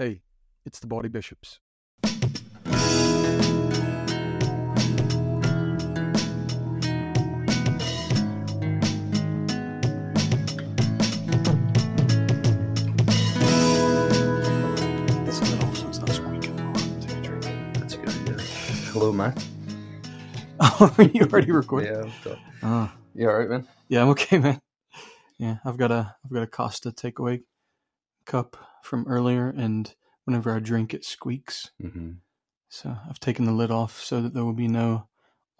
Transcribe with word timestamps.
Hey, 0.00 0.22
it's 0.64 0.78
the 0.78 0.86
Baldy 0.86 1.10
Bishops. 1.10 1.58
This 15.26 15.40
off 15.62 15.76
so 15.76 15.88
it's 15.88 15.98
not 15.98 16.08
squeaking 16.10 16.56
while 16.56 16.76
I 16.76 17.00
take 17.00 17.16
a 17.18 17.20
drink. 17.20 17.44
That's 17.74 17.94
a 17.94 17.98
good 17.98 18.08
idea. 18.08 18.34
Hello, 18.92 19.12
Matt. 19.12 19.44
Oh, 20.62 20.94
are 20.98 21.04
you 21.04 21.22
already 21.22 21.52
recording? 21.52 21.92
Yeah, 21.92 22.02
what's 22.04 22.26
up? 22.26 22.38
Ah, 22.62 22.94
You 23.14 23.28
all 23.28 23.38
right, 23.38 23.48
man? 23.48 23.66
yeah, 23.88 24.00
I'm 24.02 24.08
okay, 24.10 24.38
man. 24.46 24.60
Yeah, 25.38 25.56
I've 25.64 25.76
got 25.76 25.90
a 25.90 26.14
I've 26.24 26.30
got 26.30 26.42
a 26.42 26.46
Costa 26.46 26.90
takeaway 26.90 27.42
cup 28.24 28.56
from 28.82 29.06
earlier, 29.06 29.48
and 29.48 29.94
whenever 30.24 30.54
I 30.54 30.58
drink, 30.58 30.94
it 30.94 31.04
squeaks. 31.04 31.70
Mm-hmm. 31.82 32.12
So 32.68 32.96
I've 33.08 33.20
taken 33.20 33.44
the 33.44 33.52
lid 33.52 33.70
off 33.70 34.02
so 34.02 34.20
that 34.20 34.32
there 34.34 34.44
will 34.44 34.52
be 34.52 34.68
no 34.68 35.08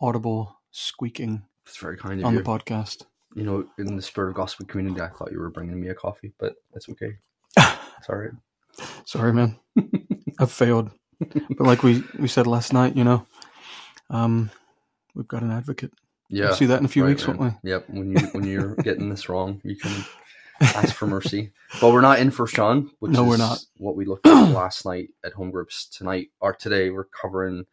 audible 0.01 0.56
squeaking 0.70 1.42
It's 1.66 1.77
very 1.78 1.96
kind 1.96 2.20
of 2.20 2.27
on 2.27 2.34
you. 2.34 2.42
the 2.42 2.45
podcast. 2.45 3.04
You 3.34 3.45
know, 3.45 3.65
in 3.78 3.96
the 3.96 4.02
spirit 4.02 4.30
of 4.30 4.34
gospel 4.37 4.66
community, 4.66 5.01
I 5.01 5.09
thought 5.09 5.32
you 5.32 5.38
were 5.38 5.51
bringing 5.51 5.80
me 5.80 5.88
a 5.88 5.95
coffee, 5.95 6.32
but 6.38 6.54
that's 6.73 6.88
okay. 6.88 7.16
Sorry. 8.02 8.30
Sorry, 9.04 9.32
man. 9.32 9.59
I've 10.38 10.51
failed. 10.52 10.90
But 11.18 11.66
like 11.66 11.82
we, 11.82 12.02
we 12.18 12.29
said 12.29 12.46
last 12.46 12.73
night, 12.73 12.96
you 12.96 13.04
know, 13.04 13.27
um, 14.09 14.51
we've 15.15 15.29
got 15.29 15.42
an 15.42 15.51
advocate. 15.51 15.92
Yeah. 16.29 16.46
We'll 16.46 16.54
see 16.56 16.66
that 16.66 16.79
in 16.79 16.84
a 16.84 16.88
few 16.88 17.04
right, 17.04 17.10
weeks, 17.10 17.27
man. 17.27 17.37
won't 17.38 17.56
we? 17.62 17.70
Yep. 17.70 17.90
When 17.90 18.10
you 18.12 18.18
when 18.32 18.45
you're 18.45 18.74
getting 18.77 19.10
this 19.10 19.29
wrong, 19.29 19.60
you 19.65 19.77
can 19.77 19.92
ask 20.60 20.95
for 20.95 21.06
mercy. 21.06 21.52
But 21.80 21.92
we're 21.92 22.00
not 22.00 22.19
in 22.19 22.30
First 22.30 22.55
John, 22.55 22.91
which 22.98 23.12
No, 23.12 23.24
is 23.24 23.28
we're 23.30 23.37
not. 23.38 23.59
what 23.78 23.96
we 23.96 24.05
looked 24.05 24.27
at 24.27 24.51
last 24.52 24.84
night 24.84 25.10
at 25.24 25.32
home 25.32 25.51
groups. 25.51 25.87
Tonight 25.87 26.28
or 26.41 26.52
today, 26.55 26.91
we're 26.91 27.05
covering 27.05 27.66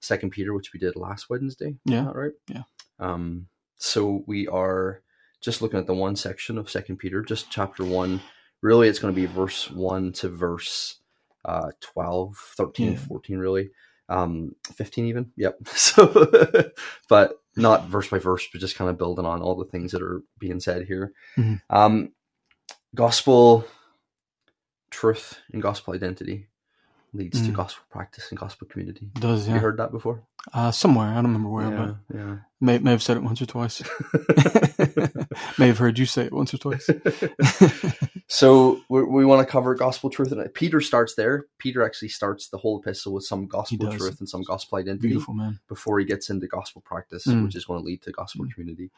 Second 0.00 0.30
Peter, 0.30 0.52
which 0.54 0.72
we 0.72 0.80
did 0.80 0.96
last 0.96 1.30
Wednesday. 1.30 1.76
Yeah. 1.84 2.04
that 2.04 2.14
right? 2.16 2.32
Yeah. 2.48 2.62
Um, 2.98 3.46
so 3.76 4.24
we 4.26 4.46
are 4.48 5.02
just 5.40 5.62
looking 5.62 5.78
at 5.78 5.86
the 5.86 5.94
one 5.94 6.16
section 6.16 6.58
of 6.58 6.70
Second 6.70 6.96
Peter, 6.98 7.22
just 7.22 7.50
chapter 7.50 7.84
one. 7.84 8.20
Really, 8.60 8.88
it's 8.88 8.98
going 9.00 9.12
to 9.14 9.20
be 9.20 9.26
verse 9.26 9.70
one 9.70 10.12
to 10.14 10.28
verse 10.28 10.96
uh, 11.44 11.70
12, 11.80 12.36
13, 12.56 12.92
Yeah. 12.92 12.98
14, 12.98 13.38
really. 13.38 13.70
Um, 14.08 14.54
15 14.74 15.06
even. 15.06 15.32
Yep. 15.36 15.58
So, 15.74 16.70
but 17.08 17.40
not 17.56 17.86
verse 17.88 18.08
by 18.08 18.18
verse, 18.18 18.46
but 18.52 18.60
just 18.60 18.76
kind 18.76 18.88
of 18.90 18.96
building 18.98 19.26
on 19.26 19.42
all 19.42 19.56
the 19.56 19.64
things 19.64 19.92
that 19.92 20.02
are 20.02 20.22
being 20.38 20.60
said 20.60 20.86
here. 20.86 21.12
Mhm. 21.36 21.60
Um, 21.70 22.12
gospel 22.94 23.64
truth 24.90 25.38
and 25.52 25.62
gospel 25.62 25.94
identity 25.94 26.46
leads 27.14 27.42
to 27.42 27.50
Mm. 27.50 27.54
gospel 27.56 27.84
practice 27.90 28.30
and 28.30 28.38
gospel 28.38 28.66
community. 28.68 29.10
It 29.14 29.20
does, 29.20 29.46
You 29.46 29.54
heard 29.58 29.76
that 29.76 29.92
before? 29.92 30.22
Uh, 30.54 30.70
somewhere. 30.70 31.08
I 31.08 31.16
don't 31.16 31.26
remember 31.26 31.50
where, 31.50 31.70
yeah, 31.70 31.94
but 32.10 32.38
may, 32.60 32.78
may 32.78 32.90
have 32.90 33.02
said 33.02 33.18
it 33.18 33.22
once 33.22 33.40
or 33.42 33.46
twice. 33.46 33.82
may 35.58 35.66
have 35.68 35.76
heard 35.78 35.98
you 35.98 36.06
say 36.06 36.24
it 36.24 36.32
once 36.32 36.54
or 36.54 36.58
twice. 36.58 36.88
so 38.28 38.80
we, 38.88 39.02
we 39.04 39.24
want 39.26 39.46
to 39.46 39.50
cover 39.50 39.74
gospel 39.74 40.08
truth, 40.08 40.32
and 40.32 40.54
Peter 40.54 40.80
starts 40.80 41.14
there. 41.14 41.44
Peter 41.58 41.82
actually 41.84 42.08
starts 42.08 42.48
the 42.48 42.56
whole 42.58 42.80
epistle 42.80 43.12
with 43.12 43.24
some 43.24 43.46
gospel 43.46 43.90
truth 43.92 44.18
and 44.20 44.28
some 44.28 44.42
gospel 44.42 44.78
identity 44.78 45.08
Beautiful, 45.08 45.34
man. 45.34 45.60
before 45.68 45.98
he 45.98 46.06
gets 46.06 46.30
into 46.30 46.46
gospel 46.46 46.82
practice, 46.82 47.26
Mm. 47.26 47.44
which 47.44 47.54
is 47.56 47.64
going 47.66 47.80
to 47.80 47.84
lead 47.86 48.02
to 48.02 48.10
gospel 48.12 48.46
Mm. 48.46 48.52
community. 48.54 48.90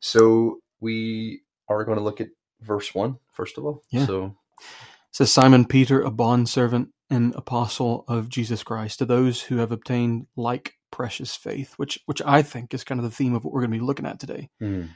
So 0.00 0.60
we 0.80 1.42
are 1.68 1.84
going 1.84 1.98
to 1.98 2.04
look 2.04 2.20
at 2.20 2.28
verse 2.62 2.94
one 2.94 3.18
first 3.32 3.58
of 3.58 3.64
all. 3.64 3.82
Yeah. 3.90 4.06
So 4.06 4.36
It 4.58 4.64
says 5.12 5.32
Simon 5.32 5.64
Peter, 5.64 6.00
a 6.02 6.10
bondservant 6.10 6.90
and 7.08 7.34
apostle 7.34 8.04
of 8.06 8.28
Jesus 8.28 8.62
Christ, 8.62 8.98
to 9.00 9.04
those 9.04 9.42
who 9.42 9.56
have 9.56 9.72
obtained 9.72 10.26
like 10.36 10.74
precious 10.92 11.34
faith, 11.36 11.74
which 11.76 11.98
which 12.06 12.22
I 12.24 12.42
think 12.42 12.72
is 12.74 12.84
kind 12.84 12.98
of 13.00 13.04
the 13.04 13.10
theme 13.16 13.34
of 13.34 13.44
what 13.44 13.52
we're 13.52 13.60
going 13.62 13.72
to 13.72 13.78
be 13.78 13.84
looking 13.84 14.06
at 14.06 14.18
today. 14.20 14.50
mm, 14.60 14.88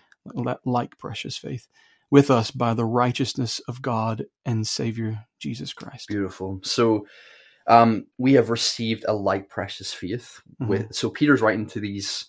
like 0.65 0.97
precious 0.99 1.37
faith 1.37 1.67
with 2.11 2.31
us 2.31 2.51
by 2.51 2.75
the 2.75 2.85
righteousness 2.85 3.61
of 3.69 3.83
God 3.83 4.25
and 4.45 4.67
Savior 4.67 5.27
Jesus 5.41 5.73
Christ. 5.73 6.09
beautiful. 6.09 6.61
So 6.63 7.07
um, 7.67 8.07
we 8.19 8.35
have 8.35 8.51
received 8.51 9.05
a 9.09 9.15
like 9.15 9.49
precious 9.49 9.93
faith. 9.93 10.41
Mm-hmm. 10.61 10.69
With 10.69 10.95
so 10.95 11.11
Peter's 11.11 11.41
writing 11.41 11.67
to 11.69 11.81
these 11.81 12.27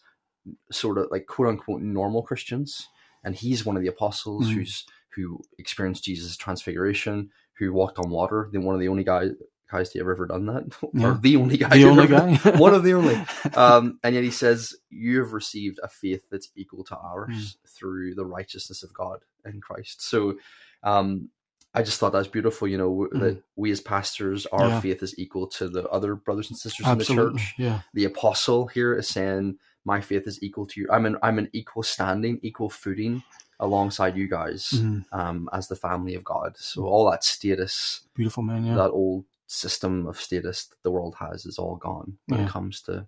sort 0.72 0.98
of 0.98 1.08
like 1.12 1.26
quote 1.28 1.50
unquote 1.50 1.82
normal 1.82 2.24
Christians, 2.24 2.88
and 3.24 3.36
he's 3.36 3.66
one 3.66 3.76
of 3.76 3.82
the 3.84 3.90
apostles 3.90 4.48
Mhm. 4.48 4.54
who's 4.54 4.86
who 5.16 5.40
experienced 5.58 6.04
Jesus' 6.04 6.38
transfiguration, 6.38 7.30
who 7.58 7.74
walked 7.74 8.00
on 8.00 8.10
water. 8.10 8.50
Then 8.52 8.64
one 8.64 8.76
of 8.76 8.82
the 8.82 8.90
only 8.90 9.04
guys 9.04 9.32
guys 9.72 9.90
to 9.90 10.00
ever 10.00 10.12
ever 10.14 10.28
done 10.28 10.46
that, 10.46 10.64
Yeah. 10.94 11.08
or 11.14 11.18
the 11.20 11.38
only 11.38 11.58
guy, 11.58 11.70
The 11.70 11.86
only 11.86 12.08
guy, 12.08 12.36
one 12.58 12.74
of 12.76 12.84
the 12.84 12.94
only. 12.94 13.20
Um, 13.56 14.00
and 14.04 14.14
yet 14.14 14.24
he 14.24 14.32
says, 14.32 14.76
"You 14.90 15.20
have 15.20 15.34
received 15.34 15.80
a 15.82 15.88
faith 15.88 16.22
that's 16.30 16.50
equal 16.56 16.84
to 16.86 16.98
ours 16.98 17.58
Hmm. 17.60 17.68
through 17.70 18.16
the 18.16 18.26
righteousness 18.26 18.84
of 18.84 18.94
God 18.94 19.20
in 19.46 19.62
Christ." 19.62 20.02
So, 20.08 20.36
um, 20.84 21.30
I 21.74 21.82
just 21.84 22.00
thought 22.00 22.14
that's 22.14 22.28
beautiful. 22.28 22.68
You 22.68 22.78
know 22.78 22.90
w 22.90 23.10
that 23.20 23.44
we 23.56 23.72
as 23.72 23.82
pastors, 23.82 24.46
our. 24.48 24.70
Yeah. 24.70 24.80
faith 24.82 25.02
is 25.04 25.18
equal 25.18 25.48
to 25.58 25.68
the 25.68 25.84
other 25.90 26.16
brothers 26.16 26.50
and 26.50 26.58
sisters 26.58 26.86
in 26.88 26.98
the 27.00 27.04
church. 27.06 27.56
yeah, 27.58 27.82
The 27.94 28.06
apostle 28.06 28.68
here 28.68 28.94
is 28.96 29.08
saying, 29.08 29.58
"My 29.84 30.00
faith 30.00 30.28
is 30.28 30.42
equal 30.44 30.68
to 30.68 30.80
you. 30.80 30.88
I'm 30.92 31.06
an 31.06 31.18
I'm 31.24 31.38
an 31.40 31.50
equal 31.54 31.84
standing, 31.84 32.40
equal 32.44 32.70
footing." 32.70 33.24
Alongside 33.60 34.18
you 34.18 34.28
guys 34.28 34.70
Mhm. 34.74 35.06
um, 35.12 35.50
as 35.54 35.68
the 35.68 35.76
family 35.76 36.16
of 36.16 36.24
God. 36.24 36.56
So 36.58 36.86
all 36.86 37.10
that 37.12 37.24
status 37.24 38.02
beautiful 38.14 38.44
man, 38.44 38.66
yeah, 38.66 38.76
that 38.76 38.92
old 38.92 39.26
system 39.48 40.08
of 40.08 40.20
status 40.20 40.66
that 40.66 40.82
the 40.84 40.92
world 40.92 41.16
has 41.20 41.46
is 41.46 41.58
all 41.60 41.76
gone 41.76 42.18
when 42.28 42.40
Yeah. 42.40 42.46
it 42.48 42.52
comes 42.52 42.82
to 42.82 42.94
our 42.94 43.08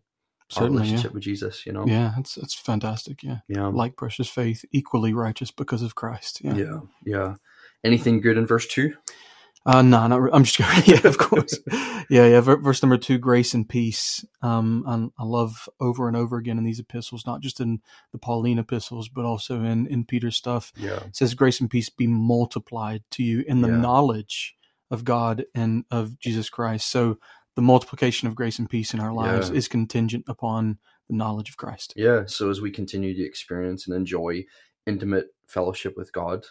certainly, 0.49 0.77
yeah, 0.77 0.81
relationship 0.83 1.13
with 1.13 1.23
Jesus. 1.23 1.65
You 1.65 1.73
know, 1.73 1.85
yeah, 1.85 2.13
it's 2.17 2.37
it's 2.37 2.53
fantastic, 2.53 3.23
yeah. 3.23 3.39
yeah, 3.49 3.67
Like 3.67 3.95
precious 3.97 4.29
faith, 4.29 4.63
equally 4.71 5.13
righteous 5.13 5.51
because 5.51 5.81
of 5.81 5.95
Christ, 5.95 6.41
yeah. 6.43 6.55
yeah, 6.55 6.79
yeah. 7.03 7.35
Anything 7.83 8.21
good 8.21 8.37
in 8.37 8.45
verse 8.45 8.67
two? 8.67 8.95
Uh, 9.67 9.81
no, 9.81 10.07
not 10.07 10.21
re- 10.21 10.31
I'm 10.33 10.45
just 10.45 10.57
kidding. 10.85 10.95
yeah, 10.95 11.07
of 11.07 11.17
course. 11.17 11.59
yeah, 12.09 12.25
yeah. 12.25 12.39
Verse 12.41 12.81
number 12.81 12.97
two, 12.97 13.17
grace 13.17 13.53
and 13.53 13.67
peace. 13.67 14.23
Um, 14.41 14.83
and 14.87 15.11
I 15.19 15.23
love 15.25 15.67
over 15.81 16.07
and 16.07 16.15
over 16.15 16.37
again 16.37 16.57
in 16.57 16.63
these 16.63 16.79
epistles, 16.79 17.25
not 17.27 17.41
just 17.41 17.59
in 17.59 17.81
the 18.13 18.17
Pauline 18.17 18.59
epistles, 18.59 19.09
but 19.09 19.25
also 19.25 19.61
in 19.63 19.85
in 19.87 20.05
Peter's 20.05 20.37
stuff. 20.37 20.71
Yeah, 20.77 21.03
It 21.05 21.15
says, 21.15 21.33
"Grace 21.33 21.59
and 21.59 21.69
peace 21.69 21.89
be 21.89 22.07
multiplied 22.07 23.03
to 23.11 23.23
you 23.23 23.43
in 23.47 23.61
the 23.61 23.67
Yeah. 23.67 23.77
knowledge 23.77 24.55
of 24.89 25.03
God 25.03 25.45
and 25.53 25.83
of 25.91 26.17
Jesus 26.19 26.49
Christ." 26.49 26.89
So 26.89 27.17
the 27.55 27.61
multiplication 27.61 28.27
of 28.29 28.35
grace 28.35 28.59
and 28.59 28.69
peace 28.69 28.93
in 28.93 28.99
our 29.01 29.11
lives 29.13 29.49
Yeah. 29.49 29.55
is 29.57 29.67
contingent 29.67 30.23
upon 30.29 30.77
the 31.09 31.15
knowledge 31.15 31.49
of 31.49 31.57
Christ. 31.57 31.93
yeah. 31.97 32.23
So 32.27 32.49
as 32.49 32.61
we 32.61 32.69
continue 32.71 33.13
to 33.15 33.23
experience 33.23 33.87
and 33.87 33.95
enjoy 33.95 34.45
intimate 34.85 35.27
fellowship 35.47 35.97
with 35.97 36.11
God. 36.13 36.45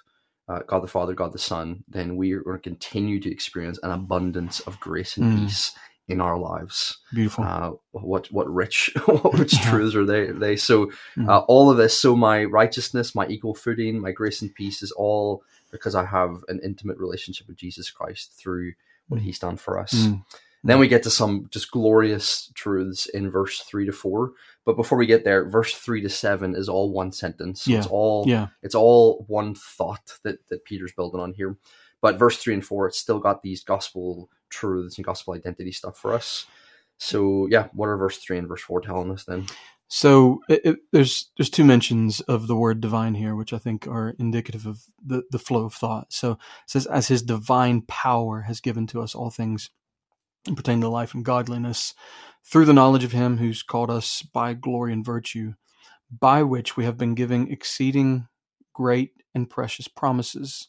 Uh, 0.49 0.61
God 0.67 0.81
the 0.83 0.87
Father, 0.89 1.12
God 1.15 1.33
the 1.33 1.39
Son, 1.39 1.83
then 1.89 2.17
we 2.17 2.33
are 2.33 2.41
going 2.41 2.57
to 2.59 2.62
continue 2.62 3.19
to 3.21 3.31
experience 3.31 3.79
an 3.83 3.91
abundance 3.91 4.61
of 4.61 4.79
grace 4.81 5.17
and 5.17 5.27
Mm. 5.27 5.43
peace 5.43 5.73
in 6.09 6.21
our 6.21 6.39
lives. 6.39 6.99
Beautiful. 7.12 7.45
uh, 7.45 7.73
what 7.93 8.31
what 8.31 8.49
rich 8.53 8.93
what 9.06 9.35
rich 9.39 9.55
Yeah. 9.55 9.71
truths 9.71 9.97
are 9.97 10.05
they 10.05 10.27
they 10.31 10.56
so 10.56 10.91
Mm. 11.17 11.29
uh, 11.29 11.41
all 11.49 11.71
of 11.71 11.77
this 11.79 11.99
so 11.99 12.15
my 12.15 12.45
righteousness 12.45 13.15
my 13.15 13.27
equal 13.27 13.55
footing 13.55 13.99
my 14.01 14.12
grace 14.12 14.41
and 14.43 14.55
peace 14.55 14.83
is 14.83 14.93
all 14.93 15.43
because 15.73 15.95
i 15.97 16.05
have 16.05 16.45
an 16.49 16.61
intimate 16.62 16.99
relationship 16.99 17.49
with 17.49 17.56
jesus 17.56 17.91
christ 17.91 18.33
through 18.39 18.73
what 19.09 19.21
Mm. 19.21 19.25
he's 19.25 19.39
done 19.41 19.56
for 19.56 19.79
us 19.81 19.93
Mm. 19.95 20.23
Then 20.69 20.78
we 20.78 20.88
get 20.88 21.03
to 21.03 21.10
some 21.10 21.47
just 21.50 21.71
glorious 21.71 22.50
truths 22.54 23.06
in 23.06 23.31
verse 23.31 23.60
3 23.60 23.87
to 23.87 23.93
4 23.93 24.32
but 24.65 24.77
before 24.77 24.99
we 24.99 25.06
get 25.06 25.25
there 25.25 25.49
verse 25.49 25.75
3 25.75 26.03
to 26.03 26.09
7 26.09 26.54
is 26.54 26.69
all 26.69 26.93
one 26.93 27.12
sentence 27.12 27.62
so 27.62 27.72
it's 27.72 27.87
all 27.87 28.25
yeah. 28.27 28.49
it's 28.62 28.75
all 28.75 29.25
one 29.28 29.55
thought 29.55 30.19
that, 30.22 30.47
that 30.49 30.65
Peter's 30.65 30.93
building 30.93 31.21
on 31.21 31.32
here. 31.32 31.56
But 32.00 32.19
verse 32.19 32.37
three 32.37 32.55
and 32.55 32.65
four, 32.65 32.87
it's 32.87 32.99
still 32.99 33.19
got 33.19 33.43
these 33.43 33.65
gospel 33.65 34.31
truths 34.49 34.99
and 34.99 35.05
gospel 35.05 35.34
identity 35.34 35.73
stuff 35.73 35.96
for 35.96 36.12
us. 36.12 36.46
So 36.99 37.46
yeah, 37.50 37.69
what 37.73 37.88
are 37.88 37.96
verse 37.96 38.19
three 38.19 38.38
and 38.38 38.49
verse 38.49 38.62
four 38.62 38.81
telling 38.81 39.11
us 39.11 39.25
then? 39.25 39.46
So 39.88 40.41
it, 40.49 40.61
it, 40.64 40.76
there's 40.93 41.31
there's 41.37 41.50
two 41.50 41.64
mentions 41.64 42.20
of 42.23 42.49
the 42.49 42.56
word 42.56 42.81
divine 42.81 43.14
here, 43.14 43.35
which 43.35 43.52
I 43.52 43.58
think 43.58 43.87
are 43.87 44.14
indicative 44.19 44.67
of 44.67 44.82
the, 45.05 45.23
the 45.31 45.38
flow 45.38 45.64
of 45.64 45.75
thought. 45.75 46.12
So 46.12 46.32
it 46.32 46.38
says, 46.67 46.87
"As 46.87 47.08
His 47.08 47.23
divine 47.23 47.82
power 47.82 48.43
has 48.43 48.61
given 48.61 48.87
to 48.88 49.00
us 49.00 49.14
all 49.14 49.31
things 49.31 49.70
pertaining 50.54 50.82
to 50.82 50.88
life 50.88 51.14
and 51.14 51.25
godliness, 51.25 51.94
through 52.44 52.66
the 52.66 52.72
knowledge 52.72 53.04
of 53.04 53.12
Him 53.12 53.38
who's 53.38 53.62
called 53.62 53.90
us 53.90 54.22
by 54.22 54.54
glory 54.54 54.93
and 54.93 55.04
virtue, 55.04 55.54
by 56.10 56.43
which 56.43 56.76
we 56.76 56.84
have 56.84 56.96
been 56.96 57.14
giving 57.14 57.50
exceeding 57.50 58.28
great 58.72 59.12
and 59.34 59.50
precious 59.50 59.88
promises, 59.88 60.69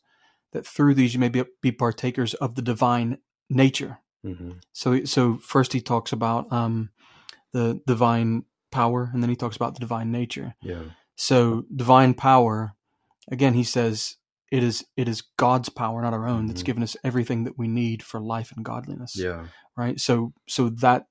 that 0.53 0.65
through 0.65 0.93
these 0.93 1.13
you 1.13 1.19
may 1.19 1.29
be, 1.29 1.43
be 1.61 1.71
partakers 1.71 2.33
of 2.35 2.55
the 2.55 2.61
divine 2.61 3.19
nature." 3.49 3.99
Mm-hmm. 4.25 4.51
So, 4.73 5.05
so 5.05 5.37
first 5.37 5.73
he 5.73 5.81
talks 5.81 6.11
about 6.11 6.51
um, 6.51 6.89
the 7.53 7.81
divine 7.85 8.43
power, 8.71 9.09
and 9.13 9.21
then 9.21 9.29
he 9.29 9.35
talks 9.35 9.55
about 9.55 9.73
the 9.73 9.79
divine 9.79 10.11
nature. 10.11 10.55
Yeah, 10.61 10.83
So, 11.15 11.65
divine 11.73 12.13
power, 12.13 12.73
again, 13.31 13.53
he 13.53 13.63
says 13.63 14.17
it 14.51 14.63
is 14.63 14.85
it 14.95 15.07
is 15.09 15.21
God's 15.37 15.69
power, 15.69 16.01
not 16.01 16.13
our 16.13 16.27
own, 16.27 16.47
that's 16.47 16.61
Mhm. 16.63 16.65
given 16.65 16.83
us 16.83 16.95
everything 17.03 17.43
that 17.45 17.57
we 17.57 17.67
need 17.67 18.01
for 18.03 18.19
life 18.19 18.51
and 18.55 18.63
godliness. 18.63 19.15
Yeah. 19.17 19.47
Right. 19.75 19.99
So 19.99 20.33
so 20.47 20.69
that 20.69 21.05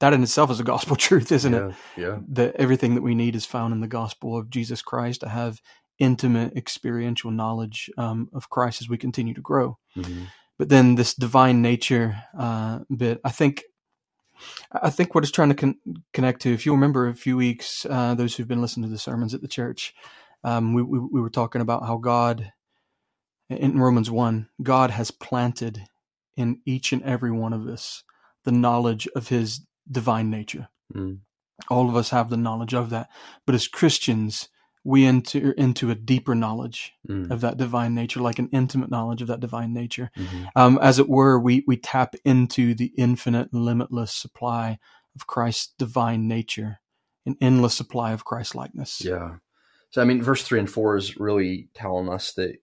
that 0.00 0.12
in 0.12 0.22
itself 0.22 0.50
is 0.50 0.60
a 0.60 0.64
gospel 0.64 0.96
truth, 1.08 1.30
isn't 1.32 1.54
it? 1.54 1.74
yeah. 1.96 2.06
Yeah. 2.06 2.18
That 2.28 2.56
everything 2.56 2.94
that 2.94 3.02
we 3.02 3.14
need 3.14 3.34
is 3.36 3.44
found 3.46 3.72
in 3.74 3.80
the 3.80 3.86
gospel 3.88 4.36
of 4.36 4.50
Jesus 4.50 4.82
Christ 4.82 5.20
to 5.20 5.28
have 5.28 5.60
intimate 5.98 6.56
experiential 6.56 7.30
knowledge 7.30 7.90
um, 7.98 8.28
of 8.32 8.48
Christ 8.48 8.80
as 8.80 8.88
we 8.88 8.96
continue 8.96 9.34
to 9.34 9.40
grow. 9.42 9.78
Mhm. 9.96 10.28
But 10.58 10.68
then 10.70 10.94
this 10.96 11.14
divine 11.14 11.60
nature 11.62 12.22
uh, 12.38 12.80
bit, 12.96 13.20
I 13.24 13.30
think. 13.30 13.64
I 14.72 14.88
think 14.88 15.14
what 15.14 15.22
it's 15.22 15.30
trying 15.30 15.50
to 15.50 15.54
con- 15.54 15.76
connect 16.14 16.40
to, 16.42 16.52
if 16.54 16.64
you 16.64 16.72
remember 16.72 17.08
a 17.08 17.14
few 17.14 17.36
weeks, 17.36 17.86
uh, 17.90 18.14
those 18.14 18.34
who've 18.34 18.48
been 18.48 18.62
listening 18.62 18.84
to 18.88 18.92
the 18.92 18.98
sermons 18.98 19.34
at 19.34 19.42
the 19.42 19.48
church, 19.48 19.94
um, 20.44 20.72
we, 20.72 20.82
we, 20.82 20.98
we 20.98 21.20
were 21.20 21.28
talking 21.28 21.60
about 21.60 21.84
how 21.86 21.98
God, 21.98 22.50
in 23.50 23.78
Romans 23.78 24.10
1, 24.10 24.48
God 24.62 24.90
has 24.90 25.10
planted 25.10 25.82
in 26.36 26.60
each 26.64 26.92
and 26.92 27.02
every 27.02 27.30
one 27.30 27.52
of 27.52 27.66
us 27.66 28.02
the 28.44 28.52
knowledge 28.52 29.08
of 29.14 29.28
his 29.28 29.60
divine 29.90 30.30
nature. 30.30 30.68
Mm. 30.94 31.18
All 31.68 31.88
of 31.88 31.96
us 31.96 32.10
have 32.10 32.30
the 32.30 32.36
knowledge 32.36 32.72
of 32.74 32.90
that. 32.90 33.08
But 33.44 33.54
as 33.54 33.68
Christians, 33.68 34.48
we 34.82 35.04
enter 35.04 35.52
into 35.52 35.90
a 35.90 35.94
deeper 35.94 36.34
knowledge 36.34 36.92
Mm. 37.06 37.30
of 37.30 37.42
that 37.42 37.58
divine 37.58 37.94
nature, 37.94 38.20
like 38.20 38.38
an 38.38 38.48
intimate 38.52 38.90
knowledge 38.90 39.20
of 39.20 39.28
that 39.28 39.40
divine 39.40 39.74
nature. 39.74 40.10
Mhm. 40.16 40.48
Um, 40.56 40.78
as 40.80 40.98
it 40.98 41.08
were, 41.08 41.38
we, 41.38 41.64
we 41.66 41.76
tap 41.76 42.14
into 42.24 42.74
the 42.74 42.92
infinite, 42.96 43.52
limitless 43.52 44.12
supply 44.12 44.78
of 45.14 45.26
Christ's 45.26 45.74
divine 45.78 46.26
nature, 46.28 46.80
an 47.26 47.36
endless 47.42 47.74
supply 47.74 48.12
of 48.12 48.24
Christ 48.24 48.54
likeness. 48.54 49.02
Yeah. 49.04 49.36
So 49.90 50.00
I 50.00 50.04
mean, 50.04 50.22
verse 50.22 50.44
three 50.44 50.60
and 50.60 50.70
four 50.70 50.96
is 50.96 51.18
really 51.18 51.68
telling 51.74 52.08
us 52.08 52.32
that 52.34 52.56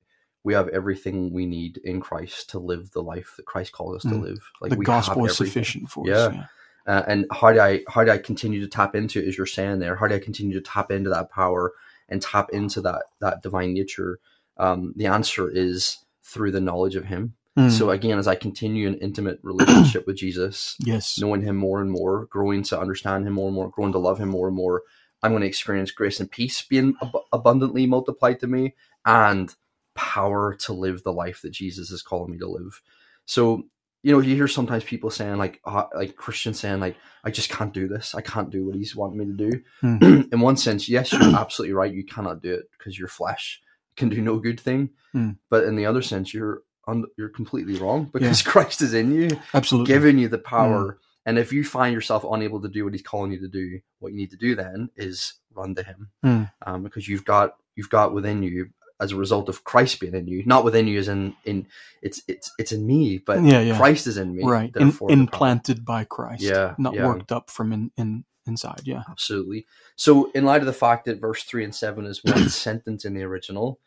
we 0.44 0.54
have 0.54 0.70
everything 0.70 1.34
we 1.34 1.46
need 1.46 1.78
in 1.84 2.00
Christ 2.00 2.50
to 2.52 2.60
live 2.60 2.92
the 2.92 3.04
life 3.04 3.34
that 3.38 3.46
Christ 3.46 3.72
called 3.74 3.96
us 3.96 4.04
to 4.04 4.10
Mm. 4.10 4.22
live. 4.22 4.52
Like 4.62 4.72
the 4.72 4.78
we 4.78 4.86
gospel 4.86 5.24
have 5.24 5.32
is 5.32 5.38
sufficient 5.38 5.90
for 5.90 6.08
Yeah. 6.08 6.16
us. 6.16 6.34
Yeah. 6.34 6.46
Uh, 6.88 7.04
and 7.08 7.26
how 7.32 7.52
do 7.52 7.60
I 7.60 7.84
how 7.90 8.04
do 8.06 8.12
I 8.12 8.18
continue 8.18 8.62
to 8.62 8.68
tap 8.68 8.96
into 8.96 9.22
it, 9.22 9.28
as 9.28 9.38
you're 9.38 9.46
saying 9.46 9.80
there? 9.80 9.98
How 9.98 10.08
do 10.08 10.16
I 10.16 10.20
continue 10.20 10.54
to 10.54 10.62
tap 10.62 10.90
into 10.90 11.10
that 11.10 11.30
power 11.30 11.74
and 12.08 12.22
tap 12.22 12.50
into 12.52 12.80
that 12.82 13.04
that 13.20 13.42
divine 13.44 13.74
nature? 13.74 14.20
Um, 14.56 14.94
the 14.96 15.08
answer 15.08 15.50
is 15.52 15.98
through 16.24 16.52
the 16.52 16.62
knowledge 16.62 16.96
of 16.96 17.06
Him. 17.06 17.34
Mm. 17.58 17.72
So 17.72 17.90
again, 17.90 18.18
as 18.20 18.28
I 18.28 18.36
continue 18.36 18.88
an 18.88 19.00
intimate 19.00 19.40
relationship 19.44 20.08
with 20.08 20.16
Jesus, 20.16 20.76
yes. 20.80 21.20
knowing 21.20 21.42
Him 21.42 21.58
more 21.58 21.82
and 21.82 21.92
more, 21.92 22.26
growing 22.28 22.64
to 22.64 22.80
understand 22.80 23.28
Him 23.28 23.34
more 23.34 23.48
and 23.48 23.56
more, 23.56 23.70
growing 23.70 23.92
to 23.92 23.98
love 24.00 24.20
Him 24.20 24.30
more 24.30 24.48
and 24.48 24.56
more, 24.56 24.84
I'm 25.24 25.32
going 25.32 25.42
to 25.42 25.48
experience 25.48 25.92
grace 25.92 26.20
and 26.20 26.30
peace 26.32 26.62
being 26.62 26.96
ab- 27.02 27.18
abundantly 27.34 27.86
multiplied 27.88 28.40
to 28.42 28.48
me, 28.48 28.76
and 29.06 29.54
power 29.98 30.56
to 30.62 30.72
live 30.74 31.04
the 31.04 31.12
life 31.12 31.42
that 31.42 31.50
Jesus 31.52 31.92
is 31.92 32.02
calling 32.02 32.32
me 32.32 32.38
to 32.38 32.48
live. 32.48 32.82
So 33.26 33.64
you 34.04 34.14
know, 34.14 34.20
you 34.20 34.36
hear 34.36 34.48
sometimes 34.48 34.84
people 34.86 35.10
saying 35.10 35.38
like, 35.38 35.60
uh, 35.66 35.86
like 35.94 36.16
Christians 36.16 36.60
saying 36.60 36.80
like, 36.80 36.96
I 37.26 37.32
just 37.32 37.50
can't 37.50 37.74
do 37.74 37.88
this. 37.90 38.16
I 38.16 38.22
can't 38.22 38.50
do 38.50 38.66
what 38.66 38.76
He's 38.76 38.96
wanting 38.96 39.18
me 39.18 39.26
to 39.26 39.50
do. 39.52 39.62
Hmm. 39.82 39.98
In 40.32 40.40
one 40.40 40.56
sense, 40.56 40.88
yes, 40.88 41.12
you're 41.12 41.22
absolutely 41.36 41.74
right. 41.74 41.92
You 41.94 42.06
cannot 42.06 42.42
do 42.42 42.54
it 42.54 42.70
because 42.78 42.98
your 42.98 43.10
flesh 43.10 43.60
can 43.98 44.08
do 44.08 44.22
no 44.22 44.38
good 44.38 44.60
thing. 44.60 44.92
Hmm. 45.12 45.32
But 45.50 45.64
in 45.66 45.76
the 45.76 45.88
other 45.88 46.04
sense, 46.04 46.34
you're 46.34 46.62
un- 46.88 47.06
you're 47.18 47.28
completely 47.30 47.78
wrong 47.80 48.10
because 48.14 48.42
Christ 48.54 48.82
is 48.82 48.94
in 48.94 49.12
you 49.12 49.30
Absolutely. 49.54 49.92
giving 49.94 50.18
you 50.20 50.28
the 50.30 50.38
power. 50.38 51.00
And 51.26 51.38
if 51.38 51.52
you 51.52 51.66
find 51.66 51.94
yourself 51.94 52.24
unable 52.24 52.62
to 52.62 52.70
do 52.70 52.86
what 52.86 52.94
he's 52.94 53.02
calling 53.02 53.32
you 53.34 53.40
to 53.42 53.50
do, 53.50 53.80
what 54.00 54.12
you 54.14 54.18
need 54.18 54.32
to 54.32 54.38
do 54.38 54.56
then 54.56 54.90
is 54.96 55.34
run 55.54 55.76
to 55.76 55.84
him, 55.84 56.12
Mm. 56.24 56.52
um, 56.66 56.84
because 56.84 57.08
you've 57.10 57.26
got 57.26 57.56
you've 57.76 57.90
got 57.90 58.14
within 58.14 58.44
you 58.44 58.70
as 59.00 59.12
a 59.12 59.16
result 59.16 59.48
of 59.50 59.64
Christ 59.64 60.00
being 60.00 60.16
in 60.16 60.28
you, 60.28 60.44
not 60.46 60.64
within 60.64 60.88
you 60.88 61.00
as 61.00 61.08
in 61.08 61.36
in 61.46 61.68
it's 62.02 62.22
it's 62.28 62.52
it's 62.58 62.72
in 62.72 62.86
me, 62.86 63.20
but 63.20 63.44
Yeah, 63.44 63.62
yeah. 63.62 63.78
Christ 63.78 64.08
is 64.08 64.18
in 64.18 64.36
me, 64.36 64.44
right. 64.44 64.72
In, 64.76 64.90
therefore 64.90 65.12
implanted 65.12 65.86
by 65.86 66.04
Christ. 66.04 66.42
Yeah, 66.42 66.76
Not 66.78 66.96
yeah. 66.96 67.06
worked 67.06 67.32
up 67.32 67.50
from 67.50 67.74
in, 67.74 67.92
in 67.98 68.26
inside. 68.48 68.82
Yeah. 68.86 69.04
Absolutely. 69.10 69.66
So, 69.96 70.32
in 70.32 70.46
light 70.46 70.62
of 70.62 70.68
the 70.68 70.74
fact 70.74 71.06
that 71.06 71.22
verse 71.22 71.44
three 71.44 71.64
and 71.64 71.76
seven 71.76 72.06
is 72.06 72.24
one 72.24 72.50
sentence 72.50 73.06
in 73.06 73.14
the 73.14 73.24
original, 73.24 73.80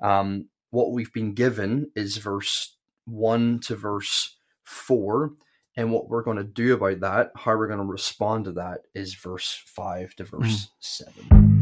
um, 0.00 0.46
what 0.70 0.92
we've 0.92 1.12
been 1.12 1.34
given 1.34 1.90
is 1.94 2.16
verse 2.16 2.76
one 3.04 3.60
to 3.60 3.76
verse 3.76 4.36
four. 4.64 5.32
And 5.78 5.92
what 5.92 6.08
we're 6.08 6.22
going 6.22 6.38
to 6.38 6.44
do 6.44 6.72
about 6.72 7.00
that, 7.00 7.32
how 7.36 7.54
we're 7.54 7.66
going 7.66 7.80
to 7.80 7.84
respond 7.84 8.46
to 8.46 8.52
that, 8.52 8.84
is 8.94 9.14
verse 9.14 9.62
five 9.66 10.14
to 10.16 10.24
verse 10.24 10.70
seven. 10.80 11.55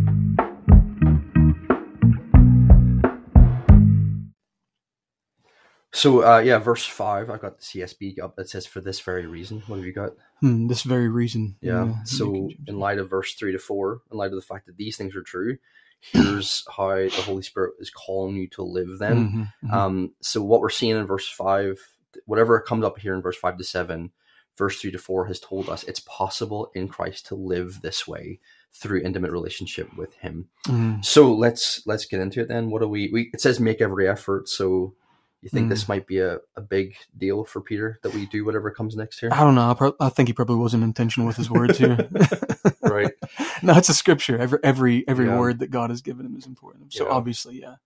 So, 5.96 6.24
uh, 6.24 6.38
yeah, 6.40 6.58
verse 6.58 6.84
five. 6.84 7.30
I've 7.30 7.40
got 7.40 7.58
the 7.58 7.64
CSB 7.64 8.18
up 8.20 8.34
that 8.34 8.50
says, 8.50 8.66
"For 8.66 8.80
this 8.80 8.98
very 9.00 9.26
reason." 9.26 9.62
What 9.68 9.76
have 9.76 9.86
you 9.86 9.92
got? 9.92 10.12
Hmm, 10.40 10.66
this 10.66 10.82
very 10.82 11.08
reason. 11.08 11.56
Yeah. 11.60 11.82
in 11.82 11.88
the- 11.88 11.92
in 11.94 12.00
the 12.00 12.06
So, 12.06 12.50
in 12.66 12.78
light 12.80 12.98
of 12.98 13.08
verse 13.08 13.34
three 13.34 13.52
to 13.52 13.58
four, 13.60 14.02
in 14.10 14.18
light 14.18 14.30
of 14.30 14.36
the 14.36 14.42
fact 14.42 14.66
that 14.66 14.76
these 14.76 14.96
things 14.96 15.14
are 15.14 15.22
true, 15.22 15.58
here's 16.00 16.64
how 16.76 16.96
the 16.96 17.08
Holy 17.24 17.42
Spirit 17.42 17.74
is 17.78 17.90
calling 17.90 18.34
you 18.36 18.48
to 18.48 18.62
live 18.62 18.98
them. 18.98 19.50
Mhm, 19.62 19.68
mhm. 19.70 19.72
Um, 19.72 20.10
so, 20.20 20.42
what 20.42 20.60
we're 20.60 20.68
seeing 20.70 20.96
in 20.96 21.06
verse 21.06 21.28
five, 21.28 21.78
whatever 22.26 22.58
comes 22.60 22.84
up 22.84 22.98
here 22.98 23.14
in 23.14 23.22
verse 23.22 23.36
five 23.36 23.56
to 23.58 23.64
seven, 23.64 24.10
verse 24.58 24.80
three 24.80 24.90
to 24.90 24.98
four 24.98 25.26
has 25.26 25.38
told 25.38 25.68
us 25.68 25.84
it's 25.84 26.00
possible 26.00 26.72
in 26.74 26.88
Christ 26.88 27.26
to 27.26 27.36
live 27.36 27.82
this 27.82 28.06
way 28.08 28.40
through 28.72 29.00
intimate 29.02 29.30
relationship 29.30 29.96
with 29.96 30.12
Him. 30.14 30.48
Mhm. 30.66 31.04
So 31.04 31.32
let's 31.32 31.86
let's 31.86 32.04
get 32.04 32.18
into 32.20 32.40
it 32.40 32.48
then. 32.48 32.70
What 32.70 32.82
do 32.82 32.88
we? 32.88 33.10
we 33.12 33.30
it 33.32 33.40
says 33.40 33.60
make 33.60 33.80
every 33.80 34.08
effort. 34.08 34.48
So. 34.48 34.96
You 35.44 35.50
think 35.50 35.66
Mm. 35.66 35.70
this 35.70 35.88
might 35.88 36.06
be 36.06 36.20
a, 36.20 36.38
a 36.56 36.62
big 36.62 36.96
deal 37.18 37.44
for 37.44 37.60
Peter 37.60 37.98
that 38.02 38.14
we 38.14 38.24
do 38.24 38.46
whatever 38.46 38.70
comes 38.70 38.96
next 38.96 39.20
here? 39.20 39.28
I 39.30 39.40
don't 39.40 39.54
know. 39.54 39.70
I, 39.70 39.74
pro- 39.74 39.94
I 40.00 40.08
think 40.08 40.30
he 40.30 40.32
probably 40.32 40.56
wasn't 40.56 40.84
intentional 40.84 41.26
with 41.26 41.36
his 41.36 41.50
words 41.50 41.76
here. 41.78 42.08
Right. 42.82 43.12
no, 43.62 43.74
it's 43.76 43.88
a 43.88 43.94
scripture. 43.94 44.38
Every 44.38 44.58
every 44.62 45.06
every 45.08 45.26
Yeah. 45.26 45.38
word 45.38 45.58
that 45.58 45.70
God 45.70 45.90
has 45.90 46.00
given 46.00 46.24
him 46.26 46.36
is 46.36 46.46
important. 46.46 46.92
So 46.94 47.06
Yeah. 47.06 47.12
obviously, 47.12 47.60
yeah. 47.60 47.76